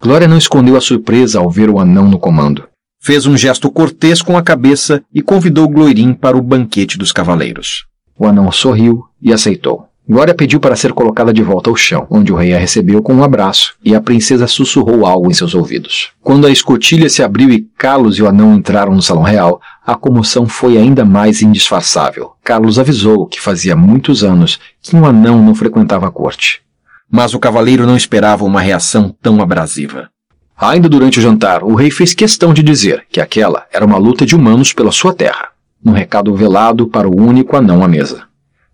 Glória 0.00 0.26
não 0.26 0.38
escondeu 0.38 0.76
a 0.76 0.80
surpresa 0.80 1.38
ao 1.38 1.48
ver 1.48 1.70
o 1.70 1.78
anão 1.78 2.08
no 2.08 2.18
comando. 2.18 2.64
Fez 3.00 3.26
um 3.26 3.36
gesto 3.36 3.70
cortês 3.70 4.20
com 4.20 4.36
a 4.36 4.42
cabeça 4.42 5.04
e 5.14 5.22
convidou 5.22 5.68
Gloirim 5.68 6.14
para 6.14 6.36
o 6.36 6.42
banquete 6.42 6.98
dos 6.98 7.12
cavaleiros. 7.12 7.86
O 8.18 8.26
anão 8.26 8.50
sorriu 8.50 9.04
e 9.20 9.32
aceitou. 9.32 9.91
Glória 10.08 10.34
pediu 10.34 10.58
para 10.58 10.74
ser 10.74 10.92
colocada 10.92 11.32
de 11.32 11.42
volta 11.42 11.70
ao 11.70 11.76
chão, 11.76 12.08
onde 12.10 12.32
o 12.32 12.36
rei 12.36 12.52
a 12.52 12.58
recebeu 12.58 13.00
com 13.00 13.14
um 13.14 13.22
abraço, 13.22 13.74
e 13.84 13.94
a 13.94 14.00
princesa 14.00 14.48
sussurrou 14.48 15.06
algo 15.06 15.30
em 15.30 15.34
seus 15.34 15.54
ouvidos. 15.54 16.10
Quando 16.20 16.46
a 16.46 16.50
escotilha 16.50 17.08
se 17.08 17.22
abriu 17.22 17.50
e 17.50 17.60
Carlos 17.78 18.18
e 18.18 18.22
o 18.22 18.26
anão 18.26 18.54
entraram 18.54 18.92
no 18.94 19.00
salão 19.00 19.22
real, 19.22 19.60
a 19.86 19.94
comoção 19.94 20.46
foi 20.46 20.76
ainda 20.76 21.04
mais 21.04 21.40
indisfarçável. 21.40 22.32
Carlos 22.42 22.80
avisou 22.80 23.26
que 23.26 23.40
fazia 23.40 23.76
muitos 23.76 24.24
anos 24.24 24.58
que 24.82 24.96
um 24.96 25.06
anão 25.06 25.40
não 25.40 25.54
frequentava 25.54 26.08
a 26.08 26.10
corte. 26.10 26.62
Mas 27.08 27.32
o 27.32 27.38
cavaleiro 27.38 27.86
não 27.86 27.96
esperava 27.96 28.44
uma 28.44 28.60
reação 28.60 29.14
tão 29.22 29.40
abrasiva. 29.40 30.10
Ainda 30.56 30.88
durante 30.88 31.20
o 31.20 31.22
jantar, 31.22 31.62
o 31.62 31.74
rei 31.74 31.92
fez 31.92 32.12
questão 32.12 32.52
de 32.52 32.62
dizer 32.62 33.04
que 33.08 33.20
aquela 33.20 33.66
era 33.72 33.84
uma 33.84 33.98
luta 33.98 34.26
de 34.26 34.34
humanos 34.34 34.72
pela 34.72 34.90
sua 34.90 35.14
terra, 35.14 35.50
num 35.82 35.92
recado 35.92 36.34
velado 36.34 36.88
para 36.88 37.08
o 37.08 37.20
único 37.20 37.56
anão 37.56 37.84
à 37.84 37.88
mesa. 37.88 38.24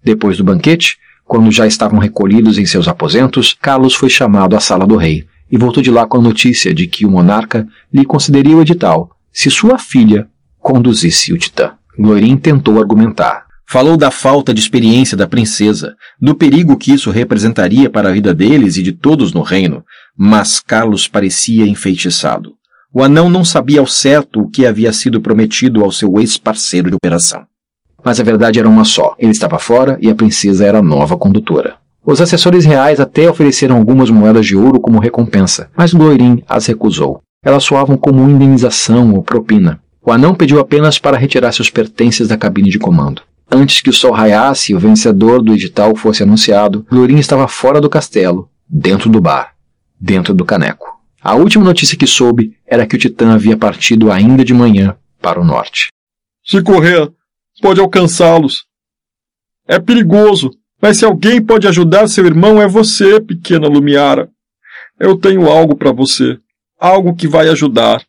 Depois 0.02 0.38
do 0.38 0.44
banquete, 0.44 0.98
quando 1.28 1.52
já 1.52 1.66
estavam 1.66 1.98
recolhidos 1.98 2.56
em 2.56 2.64
seus 2.64 2.88
aposentos, 2.88 3.52
Carlos 3.52 3.94
foi 3.94 4.08
chamado 4.08 4.56
à 4.56 4.60
sala 4.60 4.86
do 4.86 4.96
rei 4.96 5.26
e 5.52 5.58
voltou 5.58 5.82
de 5.82 5.90
lá 5.90 6.06
com 6.06 6.16
a 6.16 6.22
notícia 6.22 6.72
de 6.72 6.86
que 6.86 7.04
o 7.04 7.10
monarca 7.10 7.68
lhe 7.92 8.02
concederia 8.06 8.56
o 8.56 8.62
edital 8.62 9.10
se 9.30 9.50
sua 9.50 9.78
filha 9.78 10.26
conduzisse 10.58 11.32
o 11.34 11.38
Titã. 11.38 11.72
Glorin 11.98 12.38
tentou 12.38 12.78
argumentar. 12.78 13.46
Falou 13.66 13.98
da 13.98 14.10
falta 14.10 14.54
de 14.54 14.60
experiência 14.60 15.18
da 15.18 15.28
princesa, 15.28 15.94
do 16.18 16.34
perigo 16.34 16.78
que 16.78 16.92
isso 16.92 17.10
representaria 17.10 17.90
para 17.90 18.08
a 18.08 18.12
vida 18.12 18.32
deles 18.32 18.78
e 18.78 18.82
de 18.82 18.92
todos 18.92 19.30
no 19.34 19.42
reino, 19.42 19.84
mas 20.16 20.60
Carlos 20.60 21.06
parecia 21.06 21.66
enfeitiçado. 21.66 22.54
O 22.90 23.02
anão 23.02 23.28
não 23.28 23.44
sabia 23.44 23.80
ao 23.80 23.86
certo 23.86 24.40
o 24.40 24.48
que 24.48 24.64
havia 24.64 24.94
sido 24.94 25.20
prometido 25.20 25.84
ao 25.84 25.92
seu 25.92 26.18
ex-parceiro 26.18 26.88
de 26.88 26.96
operação. 26.96 27.44
Mas 28.04 28.20
a 28.20 28.22
verdade 28.22 28.58
era 28.58 28.68
uma 28.68 28.84
só: 28.84 29.14
ele 29.18 29.32
estava 29.32 29.58
fora 29.58 29.98
e 30.00 30.08
a 30.10 30.14
princesa 30.14 30.64
era 30.64 30.78
a 30.78 30.82
nova 30.82 31.16
condutora. 31.16 31.76
Os 32.04 32.20
assessores 32.20 32.64
reais 32.64 33.00
até 33.00 33.28
ofereceram 33.28 33.76
algumas 33.76 34.08
moedas 34.08 34.46
de 34.46 34.56
ouro 34.56 34.80
como 34.80 34.98
recompensa, 34.98 35.70
mas 35.76 35.92
Gloirin 35.92 36.42
as 36.48 36.66
recusou. 36.66 37.20
Elas 37.44 37.64
soavam 37.64 37.96
como 37.96 38.28
indenização 38.28 39.14
ou 39.14 39.22
propina. 39.22 39.80
O 40.02 40.10
anão 40.10 40.34
pediu 40.34 40.58
apenas 40.58 40.98
para 40.98 41.18
retirar 41.18 41.52
seus 41.52 41.68
pertences 41.68 42.26
da 42.28 42.36
cabine 42.36 42.70
de 42.70 42.78
comando. 42.78 43.22
Antes 43.50 43.80
que 43.80 43.90
o 43.90 43.92
sol 43.92 44.12
raiasse 44.12 44.72
e 44.72 44.74
o 44.74 44.78
vencedor 44.78 45.42
do 45.42 45.52
edital 45.52 45.94
fosse 45.94 46.22
anunciado, 46.22 46.86
Glorin 46.90 47.18
estava 47.18 47.46
fora 47.46 47.80
do 47.80 47.90
castelo, 47.90 48.48
dentro 48.68 49.10
do 49.10 49.20
bar, 49.20 49.54
dentro 50.00 50.34
do 50.34 50.44
caneco. 50.44 50.86
A 51.22 51.34
última 51.34 51.64
notícia 51.64 51.96
que 51.96 52.06
soube 52.06 52.56
era 52.66 52.86
que 52.86 52.96
o 52.96 52.98
Titã 52.98 53.34
havia 53.34 53.56
partido 53.56 54.10
ainda 54.10 54.44
de 54.44 54.54
manhã 54.54 54.96
para 55.20 55.40
o 55.40 55.44
norte. 55.44 55.88
Se 56.44 56.62
correr, 56.62 57.10
pode 57.60 57.80
alcançá-los. 57.80 58.64
É 59.66 59.78
perigoso, 59.78 60.50
mas 60.80 60.98
se 60.98 61.04
alguém 61.04 61.42
pode 61.42 61.66
ajudar 61.66 62.08
seu 62.08 62.24
irmão 62.24 62.60
é 62.60 62.68
você, 62.68 63.20
pequena 63.20 63.68
Lumiara. 63.68 64.28
Eu 64.98 65.16
tenho 65.16 65.48
algo 65.48 65.76
para 65.76 65.92
você, 65.92 66.38
algo 66.78 67.14
que 67.14 67.28
vai 67.28 67.48
ajudar. 67.48 68.02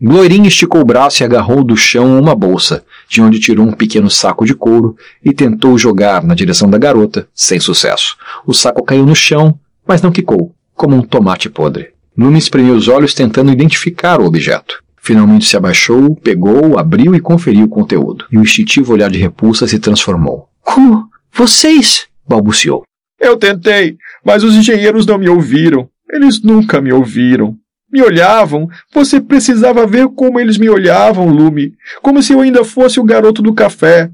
Gloirin 0.00 0.44
esticou 0.44 0.80
o 0.80 0.84
braço 0.84 1.22
e 1.22 1.24
agarrou 1.24 1.64
do 1.64 1.76
chão 1.76 2.18
uma 2.18 2.34
bolsa, 2.34 2.84
de 3.08 3.22
onde 3.22 3.40
tirou 3.40 3.66
um 3.66 3.72
pequeno 3.72 4.10
saco 4.10 4.44
de 4.44 4.54
couro 4.54 4.96
e 5.24 5.32
tentou 5.32 5.78
jogar 5.78 6.22
na 6.22 6.34
direção 6.34 6.68
da 6.68 6.76
garota, 6.76 7.28
sem 7.34 7.58
sucesso. 7.58 8.16
O 8.46 8.52
saco 8.52 8.84
caiu 8.84 9.06
no 9.06 9.14
chão, 9.14 9.58
mas 9.86 10.02
não 10.02 10.12
quicou, 10.12 10.54
como 10.74 10.96
um 10.96 11.02
tomate 11.02 11.48
podre. 11.48 11.94
Lume 12.16 12.38
espremeu 12.38 12.74
os 12.74 12.86
olhos 12.86 13.14
tentando 13.14 13.50
identificar 13.50 14.20
o 14.20 14.26
objeto. 14.26 14.83
Finalmente 15.04 15.44
se 15.44 15.54
abaixou, 15.54 16.16
pegou, 16.16 16.78
abriu 16.78 17.14
e 17.14 17.20
conferiu 17.20 17.66
o 17.66 17.68
conteúdo. 17.68 18.24
E 18.32 18.38
o 18.38 18.40
instintivo 18.40 18.94
olhar 18.94 19.10
de 19.10 19.18
repulsa 19.18 19.68
se 19.68 19.78
transformou. 19.78 20.48
Como? 20.62 21.10
Vocês? 21.30 22.06
balbuciou. 22.26 22.84
Eu 23.20 23.36
tentei, 23.36 23.98
mas 24.24 24.42
os 24.42 24.54
engenheiros 24.54 25.04
não 25.04 25.18
me 25.18 25.28
ouviram. 25.28 25.90
Eles 26.10 26.40
nunca 26.42 26.80
me 26.80 26.90
ouviram. 26.90 27.54
Me 27.92 28.00
olhavam. 28.00 28.66
Você 28.94 29.20
precisava 29.20 29.86
ver 29.86 30.08
como 30.08 30.40
eles 30.40 30.56
me 30.56 30.70
olhavam, 30.70 31.28
Lume. 31.28 31.74
Como 32.00 32.22
se 32.22 32.32
eu 32.32 32.40
ainda 32.40 32.64
fosse 32.64 32.98
o 32.98 33.04
garoto 33.04 33.42
do 33.42 33.52
café. 33.52 34.10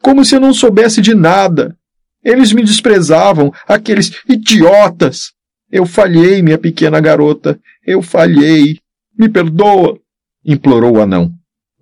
Como 0.00 0.24
se 0.24 0.36
eu 0.36 0.40
não 0.40 0.54
soubesse 0.54 1.00
de 1.00 1.16
nada. 1.16 1.76
Eles 2.22 2.52
me 2.52 2.62
desprezavam, 2.62 3.52
aqueles 3.66 4.12
idiotas. 4.28 5.32
Eu 5.68 5.84
falhei, 5.84 6.42
minha 6.42 6.58
pequena 6.58 7.00
garota. 7.00 7.58
Eu 7.84 8.02
falhei. 8.02 8.78
Me 9.18 9.28
perdoa, 9.28 9.98
implorou 10.44 10.96
o 10.96 11.02
anão, 11.02 11.32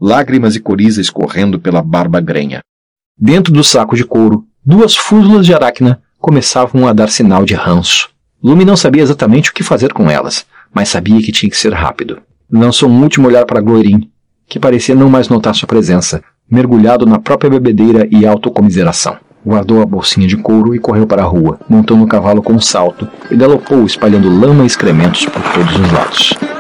lágrimas 0.01 0.57
e 0.57 0.61
coriza 0.61 1.01
escorrendo 1.01 1.59
pela 1.59 1.83
barba 1.83 2.21
grenha. 2.21 2.61
Dentro 3.19 3.53
do 3.53 3.65
saco 3.65 3.97
de 3.97 4.05
couro, 4.05 4.45
duas 4.65 4.95
fúzulas 4.95 5.47
de 5.47 5.55
aracna 5.55 6.03
começavam 6.19 6.87
a 6.87 6.93
dar 6.93 7.09
sinal 7.09 7.45
de 7.45 7.55
ranço. 7.55 8.11
Lume 8.43 8.65
não 8.65 8.77
sabia 8.77 9.03
exatamente 9.03 9.51
o 9.51 9.55
que 9.55 9.63
fazer 9.63 9.93
com 9.93 10.11
elas, 10.11 10.45
mas 10.75 10.89
sabia 10.89 11.21
que 11.23 11.33
tinha 11.33 11.51
que 11.51 11.57
ser 11.57 11.73
rápido. 11.73 12.21
Lançou 12.51 12.89
um 12.89 13.03
último 13.03 13.27
olhar 13.27 13.45
para 13.47 13.61
Glorin, 13.61 14.11
que 14.49 14.61
parecia 14.61 14.95
não 14.95 15.09
mais 15.09 15.29
notar 15.29 15.55
sua 15.55 15.67
presença, 15.67 16.23
mergulhado 16.51 17.07
na 17.07 17.19
própria 17.19 17.51
bebedeira 17.51 18.07
e 18.11 18.27
autocomiseração. 18.27 19.17
Guardou 19.45 19.81
a 19.81 19.87
bolsinha 19.87 20.27
de 20.27 20.37
couro 20.37 20.75
e 20.75 20.79
correu 20.79 21.07
para 21.07 21.23
a 21.23 21.27
rua, 21.27 21.59
montando 21.69 22.05
o 22.05 22.09
cavalo 22.09 22.43
com 22.43 22.53
um 22.53 22.61
salto, 22.61 23.09
e 23.31 23.37
galopou 23.37 23.85
espalhando 23.85 24.29
lama 24.29 24.65
e 24.65 24.67
excrementos 24.67 25.25
por 25.25 25.43
todos 25.53 25.77
os 25.77 25.93
lados. 25.93 26.56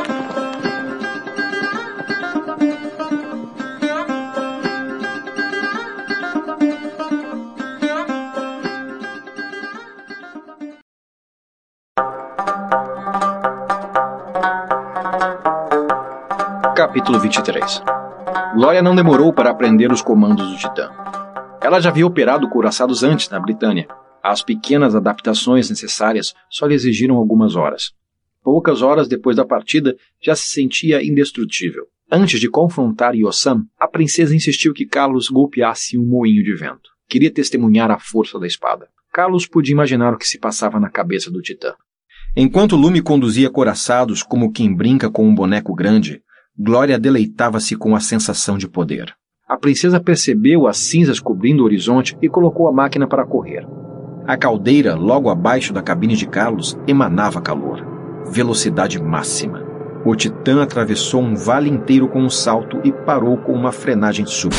Capítulo 17.06 17.20
23 17.22 17.82
Glória 18.56 18.82
não 18.82 18.96
demorou 18.96 19.32
para 19.32 19.48
aprender 19.48 19.92
os 19.92 20.02
comandos 20.02 20.50
do 20.50 20.56
Titã. 20.56 20.90
Ela 21.62 21.78
já 21.78 21.88
havia 21.88 22.04
operado 22.04 22.48
couraçados 22.48 23.04
antes 23.04 23.30
na 23.30 23.38
Britânia. 23.38 23.86
As 24.20 24.42
pequenas 24.42 24.92
adaptações 24.92 25.70
necessárias 25.70 26.34
só 26.50 26.66
lhe 26.66 26.74
exigiram 26.74 27.14
algumas 27.14 27.54
horas. 27.54 27.92
Poucas 28.42 28.82
horas 28.82 29.06
depois 29.06 29.36
da 29.36 29.44
partida, 29.44 29.94
já 30.20 30.34
se 30.34 30.48
sentia 30.48 31.00
indestrutível. 31.00 31.84
Antes 32.10 32.40
de 32.40 32.50
confrontar 32.50 33.14
Yossam, 33.14 33.62
a 33.78 33.86
princesa 33.86 34.34
insistiu 34.34 34.74
que 34.74 34.84
Carlos 34.84 35.28
golpeasse 35.28 35.96
um 35.96 36.04
moinho 36.04 36.42
de 36.42 36.56
vento. 36.56 36.90
Queria 37.08 37.30
testemunhar 37.30 37.88
a 37.88 38.00
força 38.00 38.36
da 38.36 38.48
espada. 38.48 38.88
Carlos 39.12 39.46
podia 39.46 39.72
imaginar 39.72 40.12
o 40.12 40.18
que 40.18 40.26
se 40.26 40.40
passava 40.40 40.80
na 40.80 40.90
cabeça 40.90 41.30
do 41.30 41.40
titã. 41.40 41.72
Enquanto 42.36 42.74
Lume 42.74 43.00
conduzia 43.00 43.48
coraçados 43.48 44.24
como 44.24 44.50
quem 44.50 44.74
brinca 44.74 45.08
com 45.08 45.26
um 45.26 45.34
boneco 45.34 45.72
grande, 45.72 46.20
Glória 46.58 46.98
deleitava-se 46.98 47.76
com 47.76 47.94
a 47.94 48.00
sensação 48.00 48.56
de 48.56 48.66
poder. 48.66 49.14
A 49.46 49.58
princesa 49.58 50.00
percebeu 50.00 50.66
as 50.66 50.78
cinzas 50.78 51.20
cobrindo 51.20 51.62
o 51.62 51.66
horizonte 51.66 52.16
e 52.22 52.30
colocou 52.30 52.66
a 52.66 52.72
máquina 52.72 53.06
para 53.06 53.26
correr. 53.26 53.68
A 54.26 54.38
caldeira, 54.38 54.94
logo 54.94 55.28
abaixo 55.28 55.74
da 55.74 55.82
cabine 55.82 56.16
de 56.16 56.26
Carlos, 56.26 56.74
emanava 56.88 57.42
calor. 57.42 57.84
Velocidade 58.30 58.98
máxima. 58.98 59.62
O 60.02 60.16
Titã 60.16 60.62
atravessou 60.62 61.20
um 61.20 61.34
vale 61.34 61.68
inteiro 61.68 62.08
com 62.08 62.22
um 62.22 62.30
salto 62.30 62.80
e 62.82 62.90
parou 62.90 63.36
com 63.36 63.52
uma 63.52 63.70
frenagem 63.70 64.24
súbita. 64.24 64.56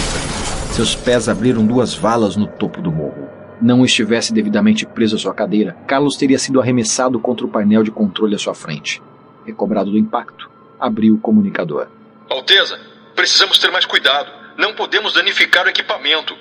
Seus 0.72 0.96
pés 0.96 1.28
abriram 1.28 1.66
duas 1.66 1.96
valas 1.96 2.36
no 2.36 2.46
topo 2.46 2.80
do 2.80 2.92
morro. 2.92 3.28
Não 3.60 3.84
estivesse 3.84 4.32
devidamente 4.32 4.86
preso 4.86 5.16
à 5.16 5.20
sua 5.20 5.34
cadeira, 5.34 5.76
Carlos 5.88 6.16
teria 6.16 6.38
sido 6.38 6.62
arremessado 6.62 7.20
contra 7.20 7.44
o 7.44 7.50
painel 7.50 7.82
de 7.82 7.90
controle 7.90 8.36
à 8.36 8.38
sua 8.38 8.54
frente. 8.54 9.02
Recobrado 9.44 9.90
do 9.90 9.98
impacto, 9.98 10.48
abriu 10.80 11.16
o 11.16 11.20
comunicador. 11.20 11.88
Alteza, 12.30 12.80
precisamos 13.16 13.58
ter 13.58 13.72
mais 13.72 13.86
cuidado. 13.86 14.32
Não 14.58 14.74
podemos 14.74 15.14
danificar 15.14 15.66
o 15.66 15.70
equipamento. 15.70 16.36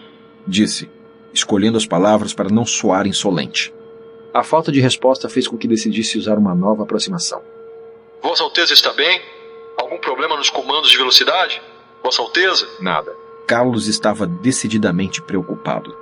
Disse, 0.47 0.91
escolhendo 1.33 1.77
as 1.77 1.87
palavras 1.87 2.33
para 2.33 2.49
não 2.49 2.65
soar 2.65 3.07
insolente. 3.07 3.73
A 4.33 4.43
falta 4.43 4.71
de 4.71 4.81
resposta 4.81 5.29
fez 5.29 5.49
com 5.49 5.57
que 5.57 5.69
decidisse 5.69 6.19
usar 6.19 6.39
uma 6.39 6.55
nova 6.55 6.83
aproximação. 6.83 7.43
Vossa 8.23 8.43
Alteza 8.43 8.73
está 8.73 8.93
bem? 8.93 9.21
Algum 9.79 9.99
problema 9.99 10.37
nos 10.37 10.51
comandos 10.51 10.91
de 10.91 10.97
velocidade? 10.97 11.61
Vossa 12.03 12.23
Alteza? 12.23 12.67
Nada. 12.81 13.15
Carlos 13.47 13.87
estava 13.87 14.27
decididamente 14.27 15.23
preocupado. 15.23 15.97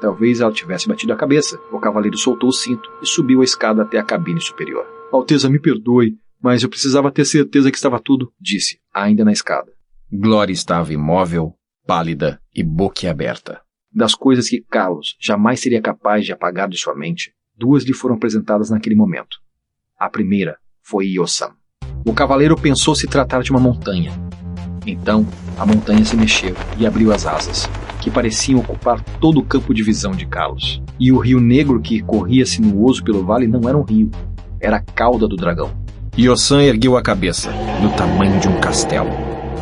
Talvez 0.00 0.40
ela 0.40 0.52
tivesse 0.52 0.88
batido 0.88 1.12
a 1.12 1.16
cabeça. 1.16 1.58
O 1.70 1.80
cavaleiro 1.80 2.16
soltou 2.16 2.48
o 2.48 2.52
cinto 2.52 2.90
e 3.02 3.06
subiu 3.06 3.42
a 3.42 3.44
escada 3.44 3.82
até 3.82 3.98
a 3.98 4.02
cabine 4.02 4.40
superior. 4.40 4.86
Alteza, 5.12 5.48
me 5.48 5.58
perdoe, 5.58 6.16
mas 6.42 6.62
eu 6.62 6.68
precisava 6.68 7.10
ter 7.10 7.24
certeza 7.24 7.70
que 7.70 7.76
estava 7.76 8.00
tudo, 8.00 8.32
disse, 8.40 8.80
ainda 8.92 9.24
na 9.24 9.32
escada. 9.32 9.72
Glória 10.10 10.52
estava 10.52 10.92
imóvel, 10.92 11.54
pálida 11.86 12.40
e 12.54 12.62
boquiaberta. 12.62 13.60
Das 13.92 14.14
coisas 14.14 14.48
que 14.48 14.60
Carlos 14.60 15.16
jamais 15.20 15.60
seria 15.60 15.82
capaz 15.82 16.24
de 16.24 16.32
apagar 16.32 16.68
de 16.68 16.78
sua 16.78 16.94
mente, 16.94 17.32
duas 17.56 17.84
lhe 17.84 17.92
foram 17.92 18.14
apresentadas 18.14 18.70
naquele 18.70 18.94
momento. 18.94 19.38
A 19.98 20.08
primeira 20.08 20.58
foi 20.82 21.06
Yossam. 21.06 21.52
O 22.06 22.14
cavaleiro 22.14 22.56
pensou 22.56 22.94
se 22.94 23.06
tratar 23.06 23.42
de 23.42 23.50
uma 23.50 23.60
montanha. 23.60 24.12
Então, 24.86 25.26
a 25.58 25.66
montanha 25.66 26.04
se 26.04 26.16
mexeu 26.16 26.54
e 26.78 26.86
abriu 26.86 27.12
as 27.12 27.26
asas, 27.26 27.68
que 28.00 28.10
pareciam 28.10 28.60
ocupar 28.60 29.02
todo 29.18 29.40
o 29.40 29.44
campo 29.44 29.74
de 29.74 29.82
visão 29.82 30.12
de 30.12 30.26
Carlos. 30.26 30.82
E 30.98 31.12
o 31.12 31.18
rio 31.18 31.40
negro 31.40 31.80
que 31.80 32.00
corria 32.00 32.46
sinuoso 32.46 33.02
pelo 33.04 33.24
vale 33.24 33.46
não 33.46 33.68
era 33.68 33.76
um 33.76 33.82
rio, 33.82 34.10
era 34.60 34.76
a 34.76 34.82
cauda 34.82 35.26
do 35.28 35.36
dragão. 35.36 35.87
Yosan 36.18 36.62
ergueu 36.62 36.96
a 36.96 37.02
cabeça, 37.02 37.48
do 37.80 37.90
tamanho 37.90 38.40
de 38.40 38.48
um 38.48 38.58
castelo. 38.58 39.08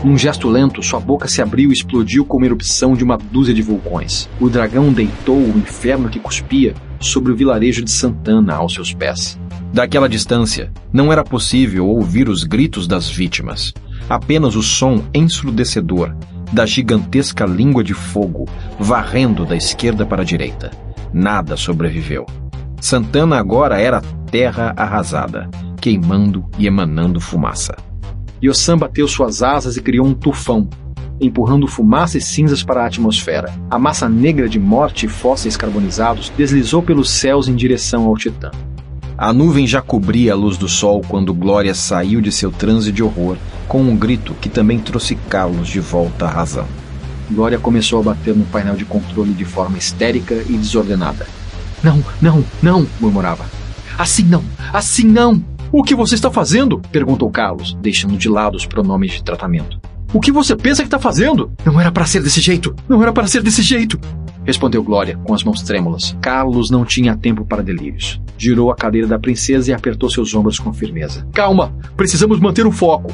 Num 0.03 0.17
gesto 0.17 0.49
lento, 0.49 0.83
sua 0.83 0.99
boca 0.99 1.29
se 1.29 1.43
abriu 1.43 1.69
e 1.69 1.75
explodiu 1.75 2.25
como 2.25 2.47
erupção 2.47 2.95
de 2.95 3.05
uma 3.05 3.19
dúzia 3.19 3.53
de 3.53 3.61
vulcões. 3.61 4.27
O 4.41 4.49
dragão 4.49 4.91
deitou 4.91 5.37
o 5.37 5.59
inferno 5.59 6.09
que 6.09 6.19
cuspia 6.19 6.73
sobre 6.99 7.31
o 7.31 7.37
vilarejo 7.37 7.83
de 7.83 7.91
Santana 7.91 8.55
aos 8.55 8.73
seus 8.73 8.95
pés. 8.95 9.39
Daquela 9.71 10.09
distância, 10.09 10.73
não 10.91 11.13
era 11.13 11.23
possível 11.23 11.89
ouvir 11.89 12.27
os 12.27 12.43
gritos 12.43 12.89
das 12.89 13.07
vítimas, 13.07 13.75
apenas 14.09 14.57
o 14.57 14.63
som 14.63 15.05
ensurdecedor 15.13 16.17
da 16.55 16.65
gigantesca 16.65 17.45
língua 17.45 17.85
de 17.85 17.93
fogo 17.93 18.49
varrendo 18.79 19.45
da 19.45 19.57
esquerda 19.57 20.07
para 20.07 20.23
a 20.23 20.25
direita. 20.25 20.71
Nada 21.13 21.55
sobreviveu. 21.55 22.25
Santana 22.81 23.37
agora 23.37 23.79
era 23.79 24.01
terra 24.31 24.73
arrasada, 24.75 25.51
queimando 25.87 26.45
e 26.59 26.66
emanando 26.66 27.21
fumaça. 27.21 27.76
Yosan 28.43 28.76
bateu 28.76 29.07
suas 29.07 29.40
asas 29.40 29.76
e 29.76 29.81
criou 29.81 30.05
um 30.05 30.14
tufão, 30.14 30.69
empurrando 31.21 31.69
fumaça 31.69 32.19
e 32.19 32.21
cinzas 32.21 32.64
para 32.64 32.83
a 32.83 32.87
atmosfera. 32.88 33.55
A 33.71 33.78
massa 33.78 34.09
negra 34.09 34.49
de 34.49 34.59
morte 34.59 35.07
e 35.07 35.09
fósseis 35.09 35.57
carbonizados 35.57 36.33
deslizou 36.37 36.83
pelos 36.83 37.09
céus 37.09 37.47
em 37.47 37.55
direção 37.55 38.05
ao 38.05 38.16
Titã. 38.16 38.50
A 39.16 39.33
nuvem 39.33 39.64
já 39.64 39.81
cobria 39.81 40.33
a 40.33 40.37
luz 40.37 40.57
do 40.57 40.69
sol 40.69 41.02
quando 41.07 41.33
Glória 41.33 41.73
saiu 41.73 42.21
de 42.21 42.33
seu 42.33 42.50
transe 42.50 42.90
de 42.90 43.05
horror 43.05 43.37
com 43.69 43.81
um 43.81 43.97
grito 43.97 44.35
que 44.40 44.49
também 44.49 44.81
trouxe 44.81 45.14
Carlos 45.14 45.69
de 45.69 45.78
volta 45.78 46.25
à 46.25 46.28
razão. 46.28 46.66
Glória 47.31 47.61
começou 47.61 48.00
a 48.00 48.02
bater 48.02 48.35
no 48.35 48.45
painel 48.47 48.75
de 48.75 48.85
controle 48.85 49.33
de 49.33 49.45
forma 49.45 49.78
histérica 49.78 50.35
e 50.49 50.55
desordenada. 50.55 51.28
Não, 51.81 52.02
não, 52.21 52.45
não, 52.61 52.85
murmurava. 52.99 53.45
Assim 53.97 54.25
não, 54.25 54.43
assim 54.73 55.05
não! 55.05 55.56
O 55.73 55.82
que 55.82 55.94
você 55.94 56.14
está 56.14 56.30
fazendo? 56.30 56.80
perguntou 56.90 57.30
Carlos, 57.30 57.76
deixando 57.80 58.16
de 58.16 58.28
lado 58.28 58.56
os 58.56 58.66
pronomes 58.66 59.12
de 59.12 59.25
tratamento. 59.25 59.80
O 60.12 60.20
que 60.20 60.30
você 60.30 60.54
pensa 60.54 60.82
que 60.82 60.87
está 60.87 60.99
fazendo? 60.99 61.50
Não 61.64 61.80
era 61.80 61.90
para 61.90 62.06
ser 62.06 62.23
desse 62.23 62.40
jeito! 62.40 62.75
Não 62.88 63.02
era 63.02 63.12
para 63.12 63.26
ser 63.26 63.42
desse 63.42 63.62
jeito! 63.62 63.99
Respondeu 64.44 64.82
Glória, 64.82 65.18
com 65.25 65.35
as 65.35 65.42
mãos 65.42 65.62
trêmulas. 65.62 66.16
Carlos 66.20 66.70
não 66.70 66.85
tinha 66.85 67.16
tempo 67.16 67.44
para 67.44 67.62
delírios. 67.62 68.20
Girou 68.38 68.70
a 68.70 68.76
cadeira 68.76 69.08
da 69.08 69.18
princesa 69.18 69.70
e 69.70 69.75
apertou 69.75 70.08
seus 70.08 70.32
ombros 70.35 70.58
com 70.58 70.73
firmeza. 70.73 71.26
Calma! 71.32 71.75
Precisamos 71.96 72.38
manter 72.38 72.66
o 72.66 72.73
foco! 72.73 73.12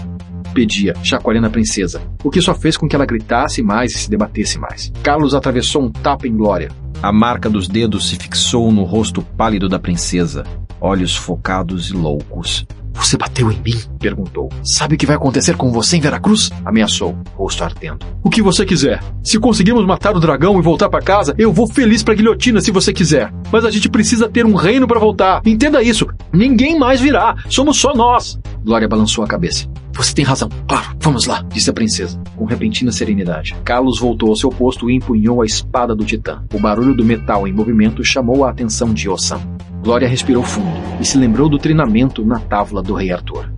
pedia, 0.52 0.94
chacoalhando 1.02 1.46
a 1.46 1.50
princesa, 1.50 2.02
o 2.22 2.30
que 2.30 2.40
só 2.40 2.54
fez 2.54 2.76
com 2.76 2.86
que 2.86 2.94
ela 2.94 3.06
gritasse 3.06 3.62
mais 3.62 3.94
e 3.94 3.98
se 3.98 4.10
debatesse 4.10 4.58
mais. 4.58 4.92
Carlos 5.02 5.34
atravessou 5.34 5.82
um 5.82 5.90
tapa 5.90 6.28
em 6.28 6.36
Glória. 6.36 6.70
A 7.02 7.12
marca 7.12 7.50
dos 7.50 7.66
dedos 7.66 8.08
se 8.08 8.16
fixou 8.16 8.70
no 8.70 8.84
rosto 8.84 9.22
pálido 9.22 9.68
da 9.68 9.78
princesa, 9.78 10.44
olhos 10.82 11.16
focados 11.16 11.90
e 11.90 11.92
loucos. 11.94 12.66
Você 12.94 13.16
bateu 13.16 13.50
em 13.50 13.58
mim? 13.60 13.80
perguntou. 13.98 14.50
Sabe 14.62 14.96
o 14.96 14.98
que 14.98 15.06
vai 15.06 15.16
acontecer 15.16 15.56
com 15.56 15.72
você 15.72 15.96
em 15.96 16.00
Veracruz? 16.00 16.50
Ameaçou, 16.64 17.16
rosto 17.34 17.64
ardendo. 17.64 18.04
O 18.22 18.28
que 18.28 18.42
você 18.42 18.66
quiser. 18.66 19.02
Se 19.22 19.38
conseguirmos 19.38 19.86
matar 19.86 20.14
o 20.14 20.20
dragão 20.20 20.58
e 20.58 20.62
voltar 20.62 20.90
para 20.90 21.00
casa, 21.00 21.34
eu 21.38 21.52
vou 21.52 21.66
feliz 21.66 22.02
pra 22.02 22.14
guilhotina 22.14 22.60
se 22.60 22.70
você 22.70 22.92
quiser. 22.92 23.32
Mas 23.50 23.64
a 23.64 23.70
gente 23.70 23.88
precisa 23.88 24.28
ter 24.28 24.44
um 24.44 24.54
reino 24.54 24.86
para 24.86 25.00
voltar. 25.00 25.40
Entenda 25.46 25.82
isso. 25.82 26.06
Ninguém 26.32 26.78
mais 26.78 27.00
virá. 27.00 27.34
Somos 27.48 27.78
só 27.78 27.94
nós. 27.94 28.38
Glória 28.62 28.88
balançou 28.88 29.24
a 29.24 29.26
cabeça. 29.26 29.66
Você 29.94 30.14
tem 30.14 30.24
razão. 30.24 30.48
Claro, 30.66 30.96
vamos 31.00 31.26
lá, 31.26 31.44
disse 31.52 31.70
a 31.70 31.72
princesa, 31.72 32.20
com 32.36 32.44
repentina 32.44 32.90
serenidade. 32.90 33.54
Carlos 33.64 34.00
voltou 34.00 34.30
ao 34.30 34.36
seu 34.36 34.50
posto 34.50 34.90
e 34.90 34.94
empunhou 34.94 35.42
a 35.42 35.46
espada 35.46 35.94
do 35.94 36.04
titã. 36.04 36.42
O 36.52 36.58
barulho 36.58 36.94
do 36.94 37.04
metal 37.04 37.46
em 37.46 37.52
movimento 37.52 38.02
chamou 38.02 38.44
a 38.44 38.50
atenção 38.50 38.92
de 38.92 39.08
Ossan. 39.08 39.40
Glória 39.82 40.08
respirou 40.08 40.42
fundo 40.42 40.70
e 41.00 41.04
se 41.04 41.18
lembrou 41.18 41.48
do 41.48 41.58
treinamento 41.58 42.24
na 42.24 42.38
tábua 42.38 42.82
do 42.82 42.94
rei 42.94 43.12
Arthur. 43.12 43.52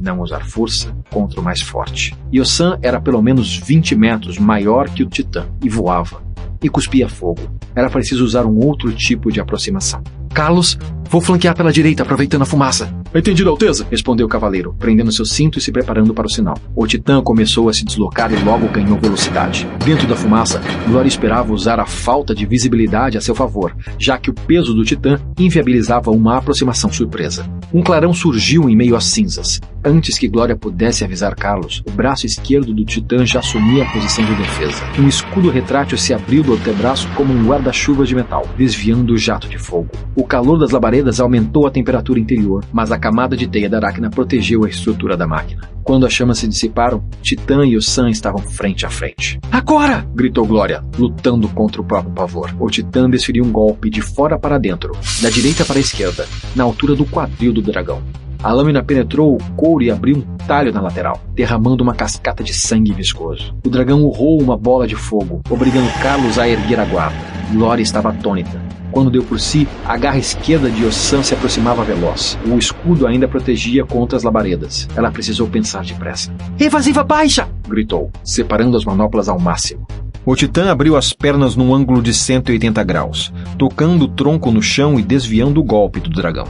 Não 0.00 0.20
usar 0.20 0.44
força 0.44 0.94
contra 1.10 1.40
o 1.40 1.42
mais 1.42 1.60
forte. 1.60 2.14
Yosan 2.32 2.78
era 2.82 3.00
pelo 3.00 3.22
menos 3.22 3.56
20 3.56 3.96
metros 3.96 4.38
maior 4.38 4.88
que 4.88 5.02
o 5.02 5.08
titã 5.08 5.46
e 5.62 5.68
voava. 5.68 6.22
E 6.62 6.68
cuspia 6.68 7.08
fogo. 7.08 7.40
Era 7.74 7.88
preciso 7.88 8.24
usar 8.24 8.44
um 8.44 8.58
outro 8.58 8.92
tipo 8.92 9.30
de 9.30 9.40
aproximação. 9.40 10.02
Carlos, 10.34 10.78
vou 11.08 11.20
flanquear 11.20 11.54
pela 11.54 11.72
direita, 11.72 12.02
aproveitando 12.02 12.42
a 12.42 12.46
fumaça. 12.46 12.92
Entendido, 13.14 13.48
Alteza, 13.48 13.86
respondeu 13.90 14.26
o 14.26 14.28
cavaleiro, 14.28 14.74
prendendo 14.78 15.10
seu 15.10 15.24
cinto 15.24 15.58
e 15.58 15.62
se 15.62 15.72
preparando 15.72 16.12
para 16.12 16.26
o 16.26 16.30
sinal. 16.30 16.58
O 16.76 16.86
titã 16.86 17.22
começou 17.22 17.68
a 17.68 17.72
se 17.72 17.82
deslocar 17.82 18.30
e 18.30 18.44
logo 18.44 18.68
ganhou 18.68 18.98
velocidade. 18.98 19.66
Dentro 19.82 20.06
da 20.06 20.14
fumaça, 20.14 20.60
Glória 20.86 21.08
esperava 21.08 21.52
usar 21.52 21.80
a 21.80 21.86
falta 21.86 22.34
de 22.34 22.44
visibilidade 22.44 23.16
a 23.16 23.20
seu 23.20 23.34
favor, 23.34 23.74
já 23.98 24.18
que 24.18 24.28
o 24.28 24.34
peso 24.34 24.74
do 24.74 24.84
titã 24.84 25.18
inviabilizava 25.38 26.10
uma 26.10 26.36
aproximação 26.36 26.92
surpresa. 26.92 27.48
Um 27.72 27.82
clarão 27.82 28.12
surgiu 28.12 28.68
em 28.68 28.76
meio 28.76 28.94
às 28.94 29.04
cinzas. 29.04 29.58
Antes 29.84 30.18
que 30.18 30.28
Glória 30.28 30.56
pudesse 30.56 31.04
avisar 31.04 31.34
Carlos, 31.34 31.82
o 31.86 31.90
braço 31.90 32.26
esquerdo 32.26 32.74
do 32.74 32.84
titã 32.84 33.24
já 33.24 33.38
assumia 33.38 33.84
a 33.84 33.92
posição 33.92 34.24
de 34.24 34.34
defesa. 34.34 34.82
Um 34.98 35.08
escudo 35.08 35.50
retrátil 35.50 35.96
se 35.96 36.12
abriu 36.12 36.42
do 36.42 36.54
antebraço 36.54 37.08
como 37.14 37.32
um 37.32 37.46
guarda-chuva 37.46 38.04
de 38.04 38.14
metal, 38.14 38.46
desviando 38.56 39.14
o 39.14 39.18
jato 39.18 39.48
de 39.48 39.56
fogo. 39.56 39.88
O 40.14 40.24
calor 40.24 40.58
das 40.58 40.72
labaredas 40.72 41.20
aumentou 41.20 41.66
a 41.66 41.70
temperatura 41.70 42.18
interior, 42.18 42.64
mas 42.72 42.90
a 42.90 42.97
camada 42.98 43.36
de 43.36 43.46
teia 43.46 43.68
da 43.68 43.78
aracna 43.78 44.10
protegeu 44.10 44.64
a 44.64 44.68
estrutura 44.68 45.16
da 45.16 45.26
máquina. 45.26 45.68
Quando 45.82 46.04
as 46.04 46.12
chamas 46.12 46.38
se 46.38 46.46
dissiparam, 46.46 47.02
Titã 47.22 47.64
e 47.64 47.76
o 47.76 47.82
Sam 47.82 48.10
estavam 48.10 48.42
frente 48.42 48.84
a 48.84 48.90
frente. 48.90 49.38
Agora! 49.50 50.06
gritou 50.14 50.44
Glória, 50.44 50.84
lutando 50.98 51.48
contra 51.48 51.80
o 51.80 51.84
próprio 51.84 52.12
pavor. 52.12 52.54
O 52.60 52.68
Titã 52.68 53.08
desferiu 53.08 53.44
um 53.44 53.50
golpe 53.50 53.88
de 53.88 54.02
fora 54.02 54.38
para 54.38 54.58
dentro, 54.58 54.92
da 55.22 55.30
direita 55.30 55.64
para 55.64 55.78
a 55.78 55.80
esquerda, 55.80 56.26
na 56.54 56.64
altura 56.64 56.94
do 56.94 57.06
quadril 57.06 57.52
do 57.52 57.62
dragão. 57.62 58.02
A 58.42 58.52
lâmina 58.52 58.82
penetrou 58.84 59.34
o 59.34 59.52
couro 59.54 59.82
e 59.82 59.90
abriu 59.90 60.18
um 60.18 60.36
talho 60.46 60.72
na 60.72 60.80
lateral, 60.80 61.20
derramando 61.34 61.82
uma 61.82 61.94
cascata 61.94 62.44
de 62.44 62.54
sangue 62.54 62.92
viscoso. 62.92 63.54
O 63.66 63.68
dragão 63.68 64.04
urrou 64.04 64.40
uma 64.40 64.56
bola 64.56 64.86
de 64.86 64.94
fogo, 64.94 65.40
obrigando 65.50 65.90
Carlos 66.00 66.38
a 66.38 66.48
erguer 66.48 66.78
a 66.78 66.84
guarda. 66.84 67.16
Glória 67.52 67.82
estava 67.82 68.10
atônita. 68.10 68.67
Quando 68.90 69.10
deu 69.10 69.22
por 69.22 69.38
si, 69.38 69.68
a 69.84 69.96
garra 69.96 70.18
esquerda 70.18 70.70
de 70.70 70.84
Ossan 70.84 71.22
se 71.22 71.34
aproximava 71.34 71.84
veloz. 71.84 72.38
O 72.46 72.58
escudo 72.58 73.06
ainda 73.06 73.28
protegia 73.28 73.84
contra 73.84 74.16
as 74.16 74.22
labaredas. 74.22 74.88
Ela 74.96 75.10
precisou 75.10 75.46
pensar 75.46 75.84
depressa. 75.84 76.32
Evasiva 76.58 77.04
baixa! 77.04 77.48
gritou, 77.68 78.10
separando 78.24 78.76
as 78.76 78.84
manoplas 78.84 79.28
ao 79.28 79.38
máximo. 79.38 79.86
O 80.28 80.36
titã 80.36 80.70
abriu 80.70 80.94
as 80.94 81.14
pernas 81.14 81.56
num 81.56 81.74
ângulo 81.74 82.02
de 82.02 82.12
180 82.12 82.84
graus, 82.84 83.32
tocando 83.56 84.02
o 84.02 84.08
tronco 84.08 84.52
no 84.52 84.60
chão 84.60 85.00
e 85.00 85.02
desviando 85.02 85.58
o 85.58 85.64
golpe 85.64 86.00
do 86.00 86.10
dragão. 86.10 86.46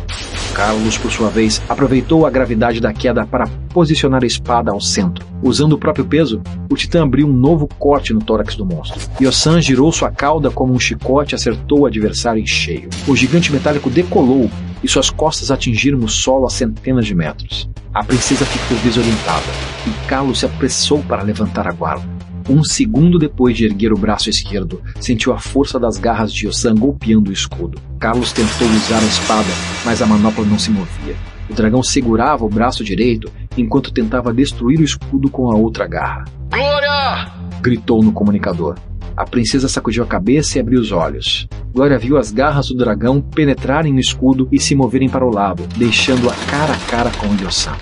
Carlos, 0.53 0.99
por 0.99 1.13
sua 1.13 1.31
vez, 1.31 1.63
aproveitou 1.69 2.27
a 2.27 2.31
gravidade 2.31 2.81
da 2.81 2.93
queda 2.93 3.25
para 3.25 3.47
posicionar 3.73 4.25
a 4.25 4.27
espada 4.27 4.73
ao 4.73 4.81
centro. 4.81 5.25
Usando 5.45 5.75
o 5.75 5.79
próprio 5.79 6.05
peso, 6.05 6.43
o 6.69 6.75
titã 6.75 7.05
abriu 7.05 7.29
um 7.29 7.33
novo 7.33 7.69
corte 7.79 8.13
no 8.13 8.19
tórax 8.19 8.57
do 8.57 8.67
monstro. 8.67 9.01
Yosan 9.23 9.63
girou 9.63 9.93
sua 9.93 10.11
cauda 10.11 10.51
como 10.51 10.73
um 10.73 10.81
chicote 10.81 11.33
e 11.33 11.37
acertou 11.37 11.83
o 11.83 11.87
adversário 11.87 12.43
em 12.43 12.47
cheio. 12.47 12.91
O 13.07 13.15
gigante 13.15 13.53
metálico 13.53 13.89
decolou 13.89 14.51
e 14.83 14.89
suas 14.89 15.09
costas 15.09 15.53
atingiram 15.53 16.01
o 16.01 16.09
solo 16.09 16.47
a 16.47 16.51
centenas 16.51 17.07
de 17.07 17.15
metros. 17.15 17.71
A 17.95 18.03
princesa 18.03 18.45
ficou 18.45 18.77
desorientada 18.79 19.47
e 19.87 20.09
Carlos 20.09 20.41
se 20.41 20.47
apressou 20.47 20.99
para 21.05 21.23
levantar 21.23 21.69
a 21.69 21.73
guarda. 21.73 22.18
Um 22.49 22.65
segundo 22.65 23.19
depois 23.19 23.55
de 23.55 23.67
erguer 23.67 23.93
o 23.93 23.99
braço 23.99 24.31
esquerdo, 24.31 24.81
sentiu 24.99 25.35
a 25.35 25.39
força 25.39 25.79
das 25.79 25.99
garras 25.99 26.33
de 26.33 26.47
Yosan 26.47 26.75
golpeando 26.75 27.29
o 27.29 27.33
escudo. 27.33 27.79
Carlos 27.99 28.33
tentou 28.33 28.67
usar 28.69 29.01
a 29.01 29.07
espada, 29.07 29.49
mas 29.85 30.01
a 30.01 30.07
manopla 30.07 30.47
não 30.47 30.59
se 30.59 30.71
movia. 30.71 31.15
O 31.51 31.53
dragão 31.53 31.83
segurava 31.83 32.47
o 32.47 32.49
braço 32.49 32.83
direito 32.83 33.31
enquanto 33.55 33.93
tentava 33.93 34.33
destruir 34.33 34.81
o 34.81 34.85
escudo 34.85 35.31
com 35.31 35.51
a 35.51 35.57
outra 35.57 35.87
garra. 35.87 36.25
Glória! 36.51 37.31
gritou 37.61 38.03
no 38.03 38.13
comunicador. 38.13 38.77
A 39.15 39.25
princesa 39.27 39.69
sacudiu 39.69 40.05
a 40.05 40.07
cabeça 40.07 40.57
e 40.57 40.61
abriu 40.61 40.81
os 40.81 40.93
olhos. 40.93 41.49
Glória 41.75 41.99
viu 41.99 42.17
as 42.17 42.31
garras 42.31 42.69
do 42.69 42.77
dragão 42.77 43.21
penetrarem 43.21 43.93
no 43.93 44.01
escudo 44.01 44.49
e 44.51 44.59
se 44.59 44.75
moverem 44.75 45.09
para 45.09 45.27
o 45.27 45.31
lado, 45.31 45.65
deixando-a 45.77 46.35
cara 46.51 46.73
a 46.73 46.79
cara 46.91 47.11
com 47.11 47.27
Yosan. 47.45 47.77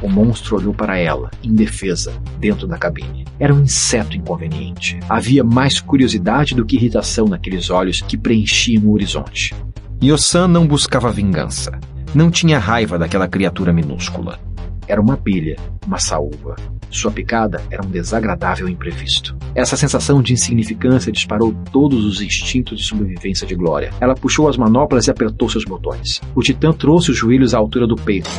O 0.00 0.08
monstro 0.08 0.56
olhou 0.56 0.72
para 0.72 0.96
ela, 0.96 1.30
indefesa, 1.42 2.12
dentro 2.38 2.66
da 2.66 2.78
cabine. 2.78 3.24
Era 3.38 3.52
um 3.52 3.62
inseto 3.62 4.16
inconveniente. 4.16 5.00
Havia 5.08 5.42
mais 5.42 5.80
curiosidade 5.80 6.54
do 6.54 6.64
que 6.64 6.76
irritação 6.76 7.26
naqueles 7.26 7.68
olhos 7.68 8.00
que 8.00 8.16
preenchiam 8.16 8.84
o 8.84 8.92
horizonte. 8.92 9.54
Yosan 10.02 10.46
não 10.46 10.66
buscava 10.66 11.10
vingança. 11.10 11.80
Não 12.14 12.30
tinha 12.30 12.58
raiva 12.58 12.96
daquela 12.96 13.26
criatura 13.26 13.72
minúscula. 13.72 14.38
Era 14.86 15.00
uma 15.00 15.16
pilha, 15.16 15.56
uma 15.84 15.98
saúva. 15.98 16.54
Sua 16.90 17.10
picada 17.10 17.60
era 17.70 17.84
um 17.84 17.90
desagradável 17.90 18.68
imprevisto. 18.68 19.36
Essa 19.54 19.76
sensação 19.76 20.22
de 20.22 20.32
insignificância 20.32 21.12
disparou 21.12 21.52
todos 21.72 22.04
os 22.04 22.22
instintos 22.22 22.78
de 22.78 22.84
sobrevivência 22.86 23.46
de 23.46 23.54
Glória. 23.54 23.90
Ela 24.00 24.14
puxou 24.14 24.48
as 24.48 24.56
manoplas 24.56 25.06
e 25.06 25.10
apertou 25.10 25.50
seus 25.50 25.64
botões. 25.64 26.20
O 26.34 26.40
titã 26.40 26.72
trouxe 26.72 27.10
os 27.10 27.16
joelhos 27.16 27.52
à 27.52 27.58
altura 27.58 27.86
do 27.86 27.96
peito. 27.96 28.30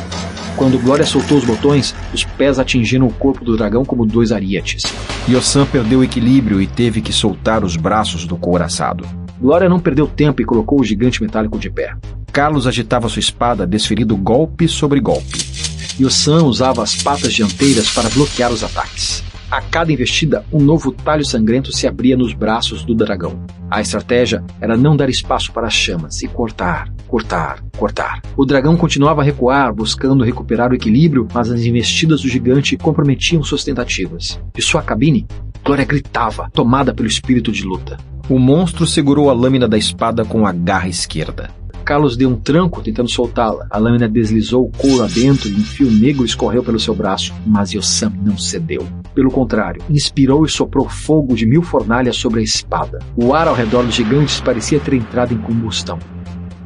Quando 0.56 0.78
Glória 0.78 1.06
soltou 1.06 1.38
os 1.38 1.44
botões, 1.44 1.94
os 2.12 2.24
pés 2.24 2.58
atingiram 2.58 3.06
o 3.06 3.12
corpo 3.12 3.44
do 3.44 3.56
dragão 3.56 3.84
como 3.84 4.04
dois 4.04 4.32
arietes. 4.32 4.82
Yosan 5.28 5.66
perdeu 5.66 6.00
o 6.00 6.04
equilíbrio 6.04 6.60
e 6.60 6.66
teve 6.66 7.00
que 7.00 7.12
soltar 7.12 7.64
os 7.64 7.76
braços 7.76 8.26
do 8.26 8.36
couraçado. 8.36 9.06
Glória 9.40 9.68
não 9.68 9.80
perdeu 9.80 10.06
tempo 10.06 10.42
e 10.42 10.44
colocou 10.44 10.80
o 10.80 10.84
gigante 10.84 11.22
metálico 11.22 11.58
de 11.58 11.70
pé. 11.70 11.94
Carlos 12.32 12.66
agitava 12.66 13.08
sua 13.08 13.20
espada, 13.20 13.66
desferindo 13.66 14.16
golpe 14.16 14.68
sobre 14.68 15.00
golpe. 15.00 15.38
Yosan 15.98 16.44
usava 16.44 16.82
as 16.82 16.94
patas 16.94 17.32
dianteiras 17.32 17.90
para 17.90 18.10
bloquear 18.10 18.52
os 18.52 18.62
ataques. 18.62 19.24
A 19.50 19.60
cada 19.60 19.92
investida, 19.92 20.44
um 20.52 20.60
novo 20.60 20.92
talho 20.92 21.24
sangrento 21.24 21.72
se 21.72 21.86
abria 21.86 22.16
nos 22.16 22.32
braços 22.32 22.84
do 22.84 22.94
dragão. 22.94 23.44
A 23.68 23.80
estratégia 23.80 24.44
era 24.60 24.76
não 24.76 24.96
dar 24.96 25.10
espaço 25.10 25.52
para 25.52 25.66
as 25.66 25.74
chamas 25.74 26.22
e 26.22 26.28
cortar, 26.28 26.88
cortar, 27.10 27.60
cortar. 27.76 28.22
O 28.36 28.46
dragão 28.46 28.76
continuava 28.76 29.20
a 29.20 29.24
recuar, 29.24 29.74
buscando 29.74 30.22
recuperar 30.22 30.70
o 30.70 30.76
equilíbrio, 30.76 31.26
mas 31.34 31.50
as 31.50 31.62
investidas 31.62 32.22
do 32.22 32.28
gigante 32.28 32.76
comprometiam 32.76 33.42
suas 33.42 33.64
tentativas. 33.64 34.40
De 34.54 34.62
sua 34.62 34.80
cabine, 34.80 35.26
Glória 35.64 35.84
gritava, 35.84 36.48
tomada 36.54 36.94
pelo 36.94 37.08
espírito 37.08 37.50
de 37.50 37.64
luta. 37.64 37.98
O 38.28 38.38
monstro 38.38 38.86
segurou 38.86 39.28
a 39.28 39.32
lâmina 39.32 39.66
da 39.66 39.76
espada 39.76 40.24
com 40.24 40.46
a 40.46 40.52
garra 40.52 40.88
esquerda. 40.88 41.50
Carlos 41.84 42.16
deu 42.16 42.28
um 42.30 42.36
tranco 42.36 42.80
tentando 42.80 43.10
soltá-la. 43.10 43.66
A 43.68 43.76
lâmina 43.76 44.08
deslizou 44.08 44.66
o 44.66 44.70
couro 44.70 45.02
adentro 45.02 45.48
e 45.48 45.54
um 45.54 45.64
fio 45.64 45.90
negro 45.90 46.24
escorreu 46.24 46.62
pelo 46.62 46.78
seu 46.78 46.94
braço, 46.94 47.34
mas 47.44 47.72
Yossam 47.72 48.12
não 48.22 48.38
cedeu. 48.38 48.86
Pelo 49.12 49.32
contrário, 49.32 49.82
inspirou 49.90 50.44
e 50.44 50.48
soprou 50.48 50.88
fogo 50.88 51.34
de 51.34 51.44
mil 51.44 51.62
fornalhas 51.62 52.16
sobre 52.16 52.38
a 52.38 52.44
espada. 52.44 53.00
O 53.16 53.34
ar 53.34 53.48
ao 53.48 53.54
redor 53.54 53.82
dos 53.82 53.96
gigantes 53.96 54.40
parecia 54.40 54.78
ter 54.78 54.94
entrado 54.94 55.34
em 55.34 55.38
combustão. 55.38 55.98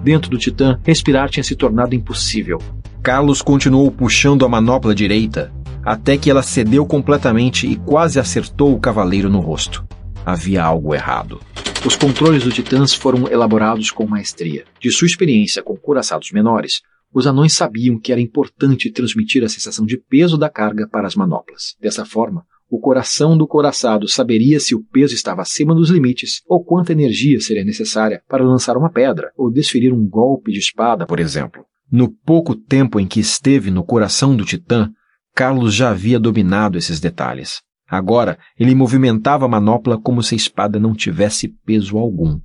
Dentro 0.04 0.30
do 0.30 0.36
Titã, 0.36 0.78
respirar 0.84 1.30
tinha 1.30 1.42
se 1.42 1.56
tornado 1.56 1.94
impossível. 1.94 2.58
Carlos 3.02 3.40
continuou 3.40 3.90
puxando 3.90 4.44
a 4.44 4.48
manopla 4.50 4.94
direita, 4.94 5.50
até 5.82 6.18
que 6.18 6.30
ela 6.30 6.42
cedeu 6.42 6.84
completamente 6.84 7.66
e 7.66 7.74
quase 7.74 8.20
acertou 8.20 8.74
o 8.74 8.78
cavaleiro 8.78 9.30
no 9.30 9.40
rosto. 9.40 9.82
Havia 10.22 10.62
algo 10.62 10.94
errado. 10.94 11.40
Os 11.86 11.96
controles 11.96 12.44
do 12.44 12.52
Titãs 12.52 12.92
foram 12.92 13.26
elaborados 13.28 13.90
com 13.90 14.06
maestria. 14.06 14.66
De 14.78 14.90
sua 14.90 15.06
experiência 15.06 15.62
com 15.62 15.74
coraçados 15.74 16.30
menores, 16.32 16.82
os 17.10 17.26
anões 17.26 17.54
sabiam 17.54 17.98
que 17.98 18.12
era 18.12 18.20
importante 18.20 18.92
transmitir 18.92 19.42
a 19.42 19.48
sensação 19.48 19.86
de 19.86 19.96
peso 19.96 20.36
da 20.36 20.50
carga 20.50 20.86
para 20.86 21.06
as 21.06 21.16
manoplas. 21.16 21.76
Dessa 21.80 22.04
forma, 22.04 22.44
o 22.74 22.80
coração 22.80 23.38
do 23.38 23.46
coraçado 23.46 24.08
saberia 24.08 24.58
se 24.58 24.74
o 24.74 24.82
peso 24.82 25.14
estava 25.14 25.42
acima 25.42 25.72
dos 25.72 25.90
limites 25.90 26.42
ou 26.44 26.64
quanta 26.64 26.90
energia 26.90 27.38
seria 27.40 27.64
necessária 27.64 28.20
para 28.28 28.42
lançar 28.42 28.76
uma 28.76 28.90
pedra 28.90 29.30
ou 29.36 29.48
desferir 29.48 29.92
um 29.92 30.04
golpe 30.04 30.50
de 30.50 30.58
espada, 30.58 31.06
por 31.06 31.20
exemplo. 31.20 31.64
No 31.88 32.10
pouco 32.10 32.56
tempo 32.56 32.98
em 32.98 33.06
que 33.06 33.20
esteve 33.20 33.70
no 33.70 33.84
coração 33.84 34.34
do 34.34 34.44
Titã, 34.44 34.90
Carlos 35.32 35.72
já 35.72 35.90
havia 35.90 36.18
dominado 36.18 36.76
esses 36.76 36.98
detalhes. 36.98 37.62
Agora, 37.86 38.36
ele 38.58 38.74
movimentava 38.74 39.44
a 39.44 39.48
manopla 39.48 39.96
como 39.96 40.20
se 40.20 40.34
a 40.34 40.36
espada 40.36 40.80
não 40.80 40.94
tivesse 40.94 41.54
peso 41.64 41.96
algum. 41.96 42.40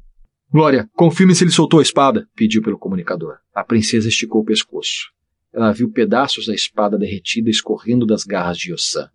Glória, 0.51 0.87
confirme 0.93 1.33
se 1.33 1.43
ele 1.43 1.51
soltou 1.51 1.79
a 1.79 1.83
espada, 1.83 2.27
pediu 2.35 2.61
pelo 2.61 2.77
comunicador. 2.77 3.37
A 3.51 3.63
princesa 3.63 4.09
esticou 4.09 4.41
o 4.41 4.45
pescoço. 4.45 5.07
Ela 5.51 5.71
viu 5.71 5.91
pedaços 5.91 6.45
da 6.45 6.53
espada 6.53 6.99
derretida 6.99 7.49
escorrendo 7.49 8.05
das 8.05 8.23
garras 8.23 8.59
de 8.59 8.71
Yossan. 8.71 9.09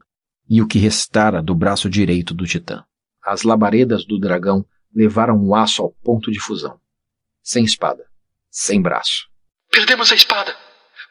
E 0.49 0.61
o 0.61 0.67
que 0.67 0.79
restara 0.79 1.43
do 1.43 1.55
braço 1.55 1.89
direito 1.89 2.35
do 2.35 2.47
titã. 2.47 2.85
As 3.23 3.43
labaredas 3.43 4.05
do 4.05 4.19
dragão 4.19 4.65
levaram 4.95 5.43
o 5.43 5.55
aço 5.55 5.83
ao 5.83 5.91
ponto 5.91 6.31
de 6.31 6.39
fusão. 6.39 6.79
Sem 7.43 7.65
espada. 7.65 8.05
Sem 8.51 8.81
braço. 8.81 9.29
Perdemos 9.71 10.13
a 10.13 10.15
espada! 10.15 10.55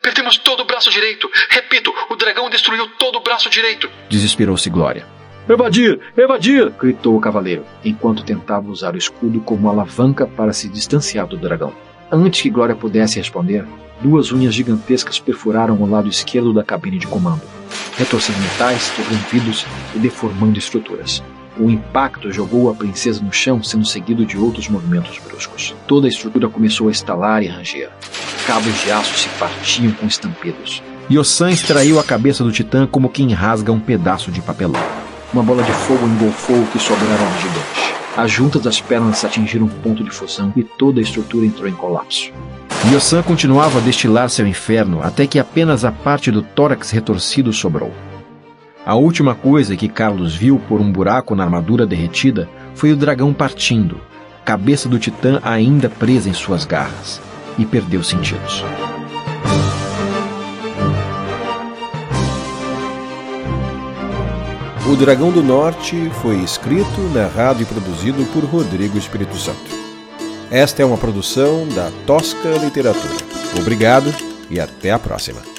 Perdemos 0.01 0.37
todo 0.37 0.61
o 0.61 0.65
braço 0.65 0.89
direito! 0.89 1.29
Repito, 1.49 1.93
o 2.09 2.15
dragão 2.15 2.49
destruiu 2.49 2.87
todo 2.97 3.17
o 3.17 3.21
braço 3.21 3.49
direito! 3.49 3.89
Desesperou-se 4.09 4.69
Glória. 4.69 5.07
Evadir! 5.49 5.99
Evadir! 6.15 6.69
gritou 6.71 7.17
o 7.17 7.19
cavaleiro, 7.19 7.65
enquanto 7.83 8.23
tentava 8.23 8.69
usar 8.69 8.93
o 8.93 8.97
escudo 8.97 9.41
como 9.41 9.69
alavanca 9.69 10.25
para 10.25 10.53
se 10.53 10.69
distanciar 10.69 11.27
do 11.27 11.37
dragão. 11.37 11.75
Antes 12.15 12.43
que 12.43 12.49
Glória 12.51 12.75
pudesse 12.75 13.17
responder, 13.17 13.65
duas 13.99 14.31
unhas 14.31 14.53
gigantescas 14.53 15.17
perfuraram 15.17 15.81
o 15.81 15.89
lado 15.89 16.07
esquerdo 16.07 16.53
da 16.53 16.63
cabine 16.63 16.99
de 16.99 17.07
comando, 17.07 17.41
retorcendo 17.97 18.37
metais, 18.37 18.91
quebrando 18.95 19.27
vidros 19.31 19.65
e 19.95 19.97
deformando 19.97 20.59
estruturas. 20.59 21.23
O 21.57 21.71
impacto 21.71 22.31
jogou 22.31 22.69
a 22.69 22.75
princesa 22.75 23.19
no 23.23 23.33
chão, 23.33 23.63
sendo 23.63 23.83
seguido 23.83 24.27
de 24.27 24.37
outros 24.37 24.67
movimentos 24.67 25.17
bruscos. 25.27 25.73
Toda 25.87 26.05
a 26.05 26.09
estrutura 26.09 26.47
começou 26.47 26.87
a 26.87 26.91
estalar 26.91 27.41
e 27.41 27.47
ranger. 27.47 27.89
Cabos 28.45 28.79
de 28.83 28.91
aço 28.91 29.17
se 29.17 29.29
partiam 29.39 29.91
com 29.93 30.05
estampidos. 30.05 30.83
Yosan 31.09 31.49
extraiu 31.49 31.99
a 31.99 32.03
cabeça 32.03 32.43
do 32.43 32.51
titã 32.51 32.85
como 32.85 33.09
quem 33.09 33.33
rasga 33.33 33.71
um 33.71 33.79
pedaço 33.79 34.29
de 34.29 34.39
papelão. 34.39 34.83
Uma 35.33 35.41
bola 35.41 35.63
de 35.63 35.71
fogo 35.71 36.05
engolfou 36.05 36.57
o 36.57 36.67
que 36.67 36.77
sobrara 36.77 37.25
do 37.25 37.41
gigante. 37.41 38.02
As 38.15 38.29
juntas 38.29 38.61
das 38.61 38.79
pernas 38.79 39.25
atingiram 39.25 39.65
um 39.65 39.69
ponto 39.69 40.03
de 40.03 40.11
fusão 40.11 40.53
e 40.55 40.63
toda 40.63 40.99
a 40.99 41.03
estrutura 41.03 41.45
entrou 41.45 41.67
em 41.67 41.73
colapso. 41.73 42.31
Yosan 42.91 43.23
continuava 43.23 43.79
a 43.79 43.81
destilar 43.81 44.29
seu 44.29 44.45
inferno 44.45 45.01
até 45.01 45.25
que 45.25 45.39
apenas 45.39 45.83
a 45.83 45.91
parte 45.91 46.29
do 46.29 46.41
tórax 46.41 46.91
retorcido 46.91 47.51
sobrou. 47.51 47.91
A 48.85 48.93
última 48.95 49.33
coisa 49.33 49.75
que 49.75 49.87
Carlos 49.87 50.35
viu 50.35 50.59
por 50.67 50.79
um 50.79 50.91
buraco 50.91 51.33
na 51.33 51.43
armadura 51.43 51.87
derretida 51.87 52.49
foi 52.75 52.91
o 52.91 52.97
dragão 52.97 53.33
partindo, 53.33 53.99
cabeça 54.43 54.89
do 54.89 54.99
titã 54.99 55.39
ainda 55.41 55.89
presa 55.89 56.29
em 56.29 56.33
suas 56.33 56.65
garras, 56.65 57.21
e 57.57 57.65
perdeu 57.65 58.03
sentidos. 58.03 58.63
O 64.93 64.95
Dragão 64.95 65.31
do 65.31 65.41
Norte 65.41 66.11
foi 66.21 66.35
escrito, 66.43 67.01
narrado 67.15 67.63
e 67.63 67.65
produzido 67.65 68.23
por 68.25 68.43
Rodrigo 68.43 68.95
Espírito 68.95 69.35
Santo. 69.37 69.71
Esta 70.51 70.83
é 70.83 70.85
uma 70.85 70.99
produção 70.99 71.67
da 71.69 71.89
Tosca 72.05 72.49
Literatura. 72.63 73.15
Obrigado 73.57 74.13
e 74.51 74.59
até 74.59 74.91
a 74.91 74.99
próxima. 74.99 75.52